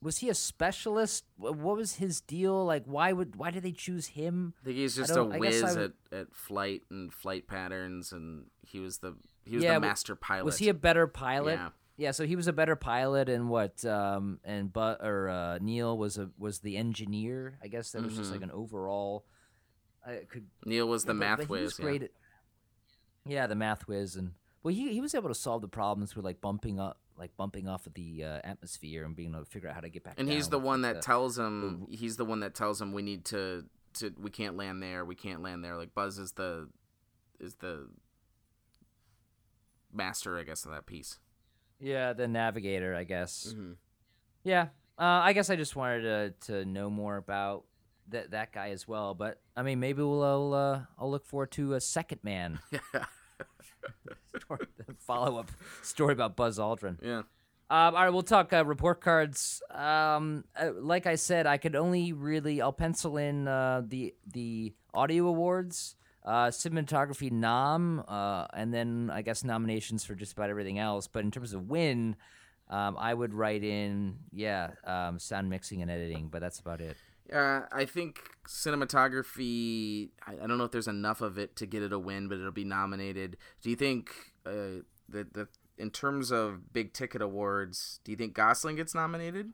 was 0.00 0.18
he 0.18 0.28
a 0.30 0.34
specialist? 0.34 1.24
What 1.36 1.54
was 1.76 1.96
his 1.96 2.22
deal? 2.22 2.64
Like, 2.64 2.84
why 2.86 3.12
would 3.12 3.36
why 3.36 3.50
did 3.50 3.62
they 3.62 3.72
choose 3.72 4.06
him? 4.08 4.54
I 4.62 4.64
think 4.64 4.76
he's 4.78 4.96
just 4.96 5.10
a 5.10 5.14
don't- 5.14 5.32
I 5.32 5.38
guess 5.38 5.62
I 5.62 5.66
whiz 5.66 5.76
would- 5.76 5.92
at, 6.12 6.18
at 6.18 6.34
flight 6.34 6.82
and 6.90 7.12
flight 7.12 7.46
patterns, 7.46 8.10
and 8.12 8.46
he 8.62 8.80
was 8.80 8.98
the 8.98 9.16
he 9.44 9.56
was 9.56 9.64
Yeah, 9.64 9.74
the 9.74 9.80
master 9.80 10.16
pilot. 10.16 10.46
Was 10.46 10.56
he 10.58 10.70
a 10.70 10.74
better 10.74 11.06
pilot? 11.06 11.56
Yeah. 11.56 11.68
Yeah, 11.96 12.10
so 12.12 12.26
he 12.26 12.36
was 12.36 12.48
a 12.48 12.52
better 12.54 12.74
pilot, 12.74 13.28
and 13.28 13.50
what? 13.50 13.84
Um, 13.84 14.40
and 14.44 14.72
but 14.72 15.04
or 15.04 15.28
uh, 15.28 15.58
Neil 15.60 15.96
was 15.98 16.16
a 16.16 16.30
was 16.38 16.60
the 16.60 16.78
engineer. 16.78 17.58
I 17.62 17.68
guess 17.68 17.92
that 17.92 18.02
was 18.02 18.16
just 18.16 18.32
like 18.32 18.40
an 18.42 18.50
overall. 18.50 19.26
I 20.06 20.22
could 20.28 20.46
Neil 20.64 20.88
was 20.88 21.02
Mm-hmm. 21.02 21.08
the 21.08 21.14
math 21.14 21.48
whiz. 21.50 21.74
great 21.74 22.02
at- 22.04 22.10
yeah, 23.26 23.46
the 23.46 23.54
math 23.54 23.86
whiz, 23.86 24.16
and 24.16 24.32
well, 24.64 24.74
he 24.74 24.92
he 24.92 25.00
was 25.00 25.14
able 25.14 25.28
to 25.28 25.34
solve 25.36 25.60
the 25.62 25.68
problems 25.68 26.16
with 26.16 26.24
like 26.24 26.40
bumping 26.40 26.80
up, 26.80 26.98
like 27.16 27.36
bumping 27.36 27.68
off 27.68 27.86
of 27.86 27.94
the 27.94 28.24
uh, 28.24 28.40
atmosphere 28.42 29.04
and 29.04 29.14
being 29.14 29.30
able 29.34 29.44
to 29.44 29.50
figure 29.50 29.68
out 29.68 29.76
how 29.76 29.80
to 29.82 29.88
get 29.90 30.02
back. 30.02 30.14
and 30.18 30.28
he's 30.28 30.48
the 30.48 30.58
one 30.58 30.80
that 30.82 30.96
the- 30.96 31.00
tells 31.02 31.38
him 31.38 31.86
he's 31.90 32.16
the 32.16 32.24
one 32.24 32.40
that 32.40 32.54
tells 32.56 32.80
him 32.82 32.92
we 32.92 33.02
need 33.02 33.24
to 33.26 33.64
to 33.94 34.12
we 34.18 34.30
can't 34.30 34.56
land 34.56 34.82
there 34.82 35.04
we 35.04 35.14
can't 35.14 35.40
land 35.42 35.62
there 35.64 35.76
like 35.76 35.94
buzz 35.94 36.18
is 36.18 36.32
the 36.32 36.68
is 37.38 37.54
the 37.56 37.88
master 39.92 40.38
i 40.38 40.42
guess 40.42 40.64
of 40.64 40.72
that 40.72 40.86
piece 40.86 41.18
yeah 41.80 42.12
the 42.12 42.26
navigator, 42.26 42.94
I 42.94 43.04
guess. 43.04 43.52
Mhm. 43.56 43.76
Yeah, 44.44 44.68
Uh, 44.98 45.02
I 45.28 45.32
guess 45.32 45.50
I 45.50 45.56
just 45.56 45.74
wanted 45.76 46.02
to 46.42 46.52
to 46.52 46.64
know 46.64 46.88
more 46.88 47.16
about 47.16 47.64
that 48.08 48.30
that 48.30 48.52
guy 48.52 48.70
as 48.70 48.86
well. 48.88 49.12
But 49.14 49.40
I 49.56 49.62
mean, 49.62 49.80
maybe 49.80 50.00
we'll 50.02 50.22
I'll, 50.22 50.54
uh, 50.54 50.80
I'll 50.98 51.10
look 51.10 51.26
forward 51.26 51.50
to 51.52 51.74
a 51.74 51.80
second 51.80 52.20
man. 52.22 52.60
Follow 54.98 55.38
up 55.38 55.50
story 55.82 56.12
about 56.12 56.36
Buzz 56.36 56.58
Aldrin. 56.58 56.98
Yeah. 57.02 57.22
Um, 57.70 57.96
all 57.96 58.04
right, 58.04 58.10
we'll 58.10 58.22
talk 58.22 58.52
uh, 58.52 58.64
report 58.64 59.00
cards. 59.00 59.62
Um, 59.70 60.44
uh, 60.54 60.70
like 60.78 61.06
I 61.06 61.14
said, 61.14 61.46
I 61.46 61.56
could 61.56 61.74
only 61.74 62.12
really 62.12 62.60
I'll 62.60 62.72
pencil 62.72 63.16
in 63.16 63.48
uh, 63.48 63.82
the 63.86 64.14
the 64.30 64.74
audio 64.92 65.26
awards, 65.26 65.96
uh, 66.24 66.48
cinematography 66.48 67.32
nom, 67.32 68.04
uh, 68.06 68.46
and 68.52 68.72
then 68.72 69.10
I 69.12 69.22
guess 69.22 69.44
nominations 69.44 70.04
for 70.04 70.14
just 70.14 70.32
about 70.32 70.50
everything 70.50 70.78
else. 70.78 71.08
But 71.08 71.24
in 71.24 71.30
terms 71.30 71.54
of 71.54 71.70
win, 71.70 72.16
um, 72.68 72.96
I 72.98 73.14
would 73.14 73.32
write 73.32 73.64
in 73.64 74.18
yeah, 74.30 74.72
um, 74.84 75.18
sound 75.18 75.48
mixing 75.48 75.80
and 75.80 75.90
editing. 75.90 76.28
But 76.28 76.42
that's 76.42 76.60
about 76.60 76.82
it. 76.82 76.98
Uh, 77.32 77.62
I 77.72 77.84
think 77.84 78.20
cinematography. 78.46 80.10
I, 80.26 80.34
I 80.34 80.46
don't 80.46 80.58
know 80.58 80.64
if 80.64 80.72
there's 80.72 80.88
enough 80.88 81.20
of 81.20 81.38
it 81.38 81.56
to 81.56 81.66
get 81.66 81.82
it 81.82 81.92
a 81.92 81.98
win, 81.98 82.28
but 82.28 82.38
it'll 82.38 82.52
be 82.52 82.64
nominated. 82.64 83.36
Do 83.62 83.70
you 83.70 83.76
think 83.76 84.32
uh, 84.46 84.82
that 85.08 85.32
the 85.34 85.48
in 85.78 85.90
terms 85.90 86.30
of 86.30 86.72
big 86.72 86.92
ticket 86.92 87.20
awards, 87.22 88.00
do 88.04 88.12
you 88.12 88.16
think 88.16 88.34
Gosling 88.34 88.76
gets 88.76 88.94
nominated? 88.94 89.52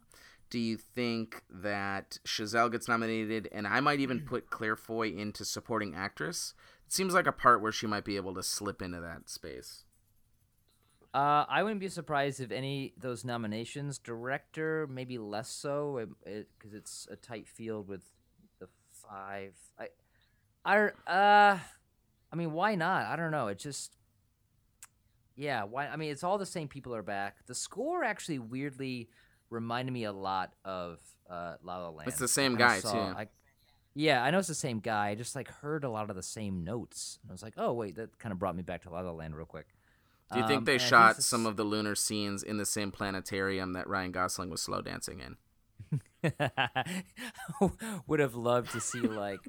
Do 0.50 0.58
you 0.58 0.76
think 0.76 1.42
that 1.48 2.18
Chazelle 2.26 2.70
gets 2.70 2.88
nominated? 2.88 3.48
And 3.52 3.66
I 3.66 3.80
might 3.80 4.00
even 4.00 4.20
put 4.20 4.50
Claire 4.50 4.76
Foy 4.76 5.08
into 5.08 5.44
supporting 5.44 5.94
actress. 5.94 6.54
It 6.86 6.92
seems 6.92 7.14
like 7.14 7.28
a 7.28 7.32
part 7.32 7.62
where 7.62 7.72
she 7.72 7.86
might 7.86 8.04
be 8.04 8.16
able 8.16 8.34
to 8.34 8.42
slip 8.42 8.82
into 8.82 9.00
that 9.00 9.30
space. 9.30 9.84
Uh, 11.12 11.44
I 11.48 11.62
wouldn't 11.62 11.80
be 11.80 11.88
surprised 11.88 12.40
if 12.40 12.52
any 12.52 12.94
those 12.96 13.24
nominations, 13.24 13.98
director 13.98 14.86
maybe 14.88 15.18
less 15.18 15.48
so, 15.48 16.08
because 16.24 16.72
it, 16.72 16.76
it's 16.76 17.08
a 17.10 17.16
tight 17.16 17.48
field 17.48 17.88
with 17.88 18.02
the 18.60 18.68
five. 18.92 19.54
I, 19.78 19.88
I, 20.64 20.78
uh, 21.10 21.58
I 22.32 22.36
mean, 22.36 22.52
why 22.52 22.76
not? 22.76 23.06
I 23.06 23.16
don't 23.16 23.32
know. 23.32 23.48
It 23.48 23.58
just 23.58 23.96
yeah, 25.40 25.64
why? 25.64 25.88
I 25.88 25.96
mean, 25.96 26.10
it's 26.10 26.22
all 26.22 26.36
the 26.36 26.46
same 26.46 26.68
people 26.68 26.94
are 26.94 27.02
back. 27.02 27.38
The 27.46 27.54
score 27.54 28.04
actually 28.04 28.38
weirdly 28.38 29.08
reminded 29.48 29.92
me 29.92 30.04
a 30.04 30.12
lot 30.12 30.52
of 30.64 30.98
uh, 31.28 31.54
La 31.62 31.78
La 31.78 31.88
Land. 31.88 32.08
It's 32.08 32.18
the 32.18 32.28
same 32.28 32.56
guy 32.56 32.80
saw, 32.80 32.92
too. 32.92 33.16
I, 33.16 33.28
yeah, 33.94 34.22
I 34.22 34.30
know 34.30 34.38
it's 34.38 34.48
the 34.48 34.54
same 34.54 34.80
guy. 34.80 35.08
I 35.08 35.14
just 35.14 35.34
like 35.34 35.48
heard 35.48 35.82
a 35.82 35.90
lot 35.90 36.10
of 36.10 36.16
the 36.16 36.22
same 36.22 36.62
notes. 36.62 37.18
I 37.28 37.32
was 37.32 37.42
like, 37.42 37.54
oh 37.56 37.72
wait, 37.72 37.96
that 37.96 38.18
kind 38.18 38.32
of 38.32 38.38
brought 38.38 38.54
me 38.54 38.62
back 38.62 38.82
to 38.82 38.90
La 38.90 39.00
La 39.00 39.12
Land 39.12 39.34
real 39.34 39.46
quick. 39.46 39.66
Do 40.32 40.38
you 40.38 40.46
think 40.46 40.58
um, 40.58 40.64
they 40.64 40.78
shot 40.78 41.22
some 41.22 41.44
of 41.44 41.56
the 41.56 41.64
lunar 41.64 41.94
scenes 41.94 42.42
in 42.42 42.56
the 42.56 42.66
same 42.66 42.92
planetarium 42.92 43.72
that 43.72 43.88
Ryan 43.88 44.12
Gosling 44.12 44.48
was 44.48 44.62
slow 44.62 44.80
dancing 44.80 45.20
in? 45.20 45.36
Would 48.06 48.20
have 48.20 48.34
loved 48.34 48.70
to 48.72 48.80
see 48.80 49.00
like 49.00 49.40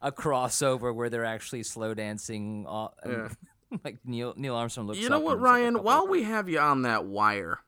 a 0.00 0.12
crossover 0.12 0.94
where 0.94 1.10
they're 1.10 1.24
actually 1.24 1.62
slow 1.62 1.94
dancing. 1.94 2.64
All, 2.66 2.94
yeah. 3.06 3.28
like 3.84 3.98
Neil 4.04 4.34
Neil 4.36 4.54
Armstrong 4.54 4.86
looks. 4.86 5.00
You 5.00 5.08
know 5.08 5.20
what, 5.20 5.40
Ryan? 5.40 5.74
Like 5.74 5.84
While 5.84 6.08
we 6.08 6.22
have 6.24 6.48
you 6.48 6.58
on 6.58 6.82
that 6.82 7.04
wire 7.04 7.60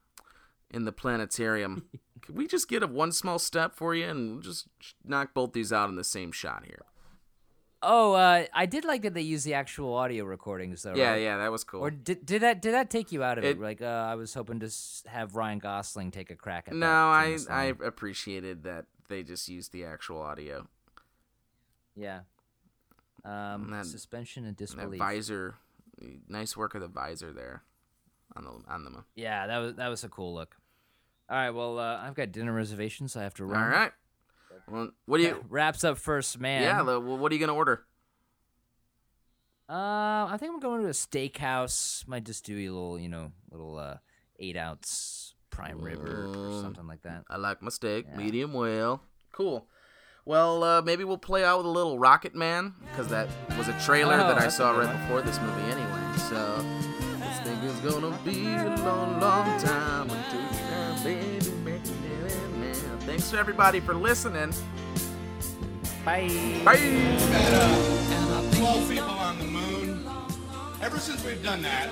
in 0.70 0.84
the 0.84 0.92
planetarium, 0.92 1.84
can 2.22 2.34
we 2.34 2.46
just 2.46 2.68
get 2.68 2.82
a 2.82 2.86
one 2.86 3.12
small 3.12 3.38
step 3.38 3.74
for 3.74 3.94
you 3.94 4.06
and 4.06 4.42
just 4.42 4.68
knock 5.04 5.34
both 5.34 5.52
these 5.52 5.72
out 5.72 5.88
in 5.88 5.96
the 5.96 6.04
same 6.04 6.32
shot 6.32 6.64
here? 6.64 6.84
Oh, 7.82 8.12
uh, 8.12 8.44
I 8.52 8.66
did 8.66 8.84
like 8.84 9.02
that 9.02 9.14
they 9.14 9.22
used 9.22 9.46
the 9.46 9.54
actual 9.54 9.94
audio 9.94 10.24
recordings 10.24 10.82
though. 10.82 10.94
Yeah, 10.94 11.12
right? 11.12 11.22
yeah, 11.22 11.38
that 11.38 11.50
was 11.50 11.64
cool. 11.64 11.80
Or 11.80 11.90
did 11.90 12.26
did 12.26 12.42
that 12.42 12.60
did 12.60 12.74
that 12.74 12.90
take 12.90 13.10
you 13.10 13.22
out 13.22 13.38
of 13.38 13.44
it? 13.44 13.56
it 13.56 13.60
like 13.60 13.80
uh, 13.80 13.84
I 13.84 14.16
was 14.16 14.34
hoping 14.34 14.60
to 14.60 14.70
have 15.06 15.34
Ryan 15.34 15.58
Gosling 15.60 16.10
take 16.10 16.30
a 16.30 16.36
crack 16.36 16.64
at. 16.66 16.72
That. 16.72 16.78
No, 16.78 16.86
I 16.86 17.38
I 17.48 17.64
appreciated 17.64 18.64
that 18.64 18.84
they 19.08 19.22
just 19.22 19.48
used 19.48 19.72
the 19.72 19.84
actual 19.84 20.20
audio. 20.20 20.68
Yeah. 21.96 22.20
Um, 23.24 23.70
that, 23.70 23.86
suspension 23.86 24.44
and 24.46 24.56
disbelief. 24.56 24.98
That 24.98 25.06
visor 25.06 25.56
nice 26.28 26.56
work 26.56 26.74
of 26.74 26.80
the 26.80 26.88
visor 26.88 27.32
there 27.32 27.62
on 28.36 28.44
the 28.44 28.72
on 28.72 28.84
the. 28.84 29.04
Yeah, 29.14 29.46
that 29.46 29.58
was 29.58 29.74
that 29.74 29.88
was 29.88 30.04
a 30.04 30.08
cool 30.08 30.34
look. 30.34 30.56
All 31.28 31.36
right, 31.36 31.50
well, 31.50 31.78
uh, 31.78 31.98
I've 31.98 32.14
got 32.14 32.32
dinner 32.32 32.52
reservations. 32.52 33.12
So 33.12 33.20
I 33.20 33.22
have 33.22 33.34
to 33.34 33.44
run. 33.44 33.62
All 33.62 33.68
right. 33.68 33.92
Well, 34.70 34.90
what 35.06 35.18
do 35.18 35.24
you 35.24 35.44
wraps 35.48 35.84
up 35.84 35.98
first, 35.98 36.38
man? 36.38 36.62
Yeah. 36.62 36.82
Well, 36.82 37.00
what 37.00 37.32
are 37.32 37.34
you 37.34 37.40
gonna 37.40 37.54
order? 37.54 37.84
Uh, 39.68 40.26
I 40.28 40.36
think 40.38 40.52
I'm 40.52 40.60
going 40.60 40.82
to 40.82 40.88
a 40.88 40.92
steakhouse. 40.92 42.06
Might 42.08 42.24
just 42.24 42.44
do 42.44 42.56
a 42.56 42.70
little, 42.72 42.98
you 42.98 43.08
know, 43.08 43.30
little 43.52 43.78
uh, 43.78 43.98
eight 44.40 44.56
ounce 44.56 45.34
prime 45.50 45.80
rib 45.80 46.04
or, 46.04 46.26
or 46.26 46.60
something 46.60 46.88
like 46.88 47.02
that. 47.02 47.24
I 47.30 47.36
like 47.36 47.62
my 47.62 47.70
steak 47.70 48.06
yeah. 48.10 48.16
medium 48.16 48.52
well. 48.52 49.00
Cool. 49.30 49.68
Well, 50.24 50.64
uh, 50.64 50.82
maybe 50.82 51.04
we'll 51.04 51.18
play 51.18 51.44
out 51.44 51.58
with 51.58 51.66
a 51.66 51.70
little 51.70 51.98
Rocket 51.98 52.34
Man 52.34 52.74
because 52.90 53.08
that 53.08 53.28
was 53.56 53.68
a 53.68 53.78
trailer 53.80 54.14
oh, 54.14 54.18
that 54.28 54.38
I 54.38 54.48
saw 54.48 54.76
right 54.76 54.90
before 55.00 55.22
this 55.22 55.40
movie 55.40 55.62
anyway. 55.70 56.16
So 56.28 56.64
this 57.18 57.38
thing 57.40 57.58
is 57.58 57.78
gonna 57.80 58.16
be 58.24 58.46
a 58.46 58.76
long, 58.84 59.20
long 59.20 59.60
time 59.60 60.10
until 60.10 60.40
you 60.40 60.60
baby 61.04 61.04
make 61.04 61.22
it 61.22 61.30
man. 61.32 61.39
Thanks 63.10 63.28
to 63.30 63.38
everybody 63.38 63.80
for 63.80 63.92
listening. 63.92 64.54
Bye. 66.04 66.28
Bye. 66.64 66.78
Met, 66.78 68.54
Twelve 68.54 68.88
people 68.88 69.10
on 69.10 69.36
the 69.40 69.46
moon. 69.46 70.08
Ever 70.80 70.96
since 71.00 71.24
we've 71.24 71.42
done 71.42 71.60
that, 71.62 71.90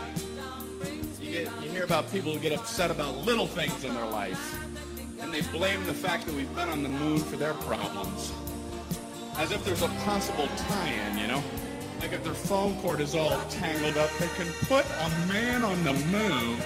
you, 1.20 1.32
get, 1.32 1.52
you 1.60 1.70
hear 1.70 1.82
about 1.82 2.08
people 2.12 2.32
who 2.32 2.38
get 2.38 2.52
upset 2.52 2.92
about 2.92 3.16
little 3.26 3.48
things 3.48 3.82
in 3.82 3.94
their 3.94 4.06
life 4.06 4.64
and 5.20 5.34
they 5.34 5.40
blame 5.50 5.84
the 5.86 5.92
fact 5.92 6.24
that 6.26 6.36
we've 6.36 6.54
been 6.54 6.68
on 6.68 6.84
the 6.84 6.88
moon 6.88 7.18
for 7.18 7.34
their 7.34 7.54
problems. 7.54 8.32
As 9.38 9.50
if 9.50 9.64
there's 9.64 9.82
a 9.82 9.88
possible 10.04 10.46
tie-in, 10.56 11.18
you 11.18 11.26
know? 11.26 11.42
Like 11.98 12.12
if 12.12 12.22
their 12.22 12.32
phone 12.32 12.80
cord 12.80 13.00
is 13.00 13.16
all 13.16 13.40
tangled 13.50 13.96
up, 13.96 14.10
they 14.20 14.28
can 14.36 14.46
put 14.68 14.86
a 14.86 15.08
man 15.26 15.64
on 15.64 15.82
the 15.82 15.94
moon. 15.94 16.58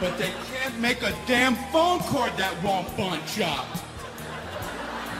But 0.00 0.18
they 0.18 0.32
can't 0.52 0.78
make 0.80 1.02
a 1.02 1.14
damn 1.26 1.54
phone 1.72 2.00
cord 2.00 2.32
that 2.36 2.60
won't 2.62 2.94
bunch 2.96 3.40
up. 3.40 3.66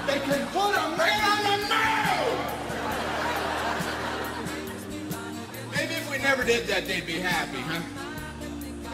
They 0.07 0.19
can 0.21 0.47
put 0.49 0.75
a 0.75 0.97
man 0.99 1.23
on 1.31 1.43
the 1.47 1.59
moon! 1.73 2.55
Maybe 5.73 5.95
if 5.95 6.11
we 6.11 6.19
never 6.19 6.45
did 6.45 6.67
that, 6.67 6.87
they'd 6.87 7.07
be 7.07 7.21
happy, 7.21 7.61
huh? 7.61 7.81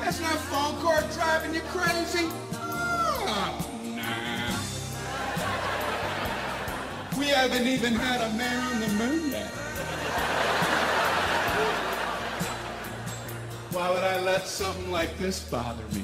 That's 0.01 0.21
not 0.21 0.39
phone 0.51 0.77
cord 0.81 1.05
driving 1.13 1.55
you 1.55 1.63
crazy? 1.73 2.29
Oh, 2.53 3.67
nah. 3.97 4.59
We 7.19 7.27
haven't 7.27 7.67
even 7.67 7.95
had 7.95 8.21
a 8.21 8.31
man 8.35 8.75
on 8.75 8.81
the 8.81 8.89
moon 8.89 9.20
Why 13.81 13.89
would 13.89 14.05
I 14.05 14.21
let 14.21 14.47
something 14.47 14.91
like 14.91 15.17
this 15.17 15.41
bother 15.49 15.83
me? 15.95 16.03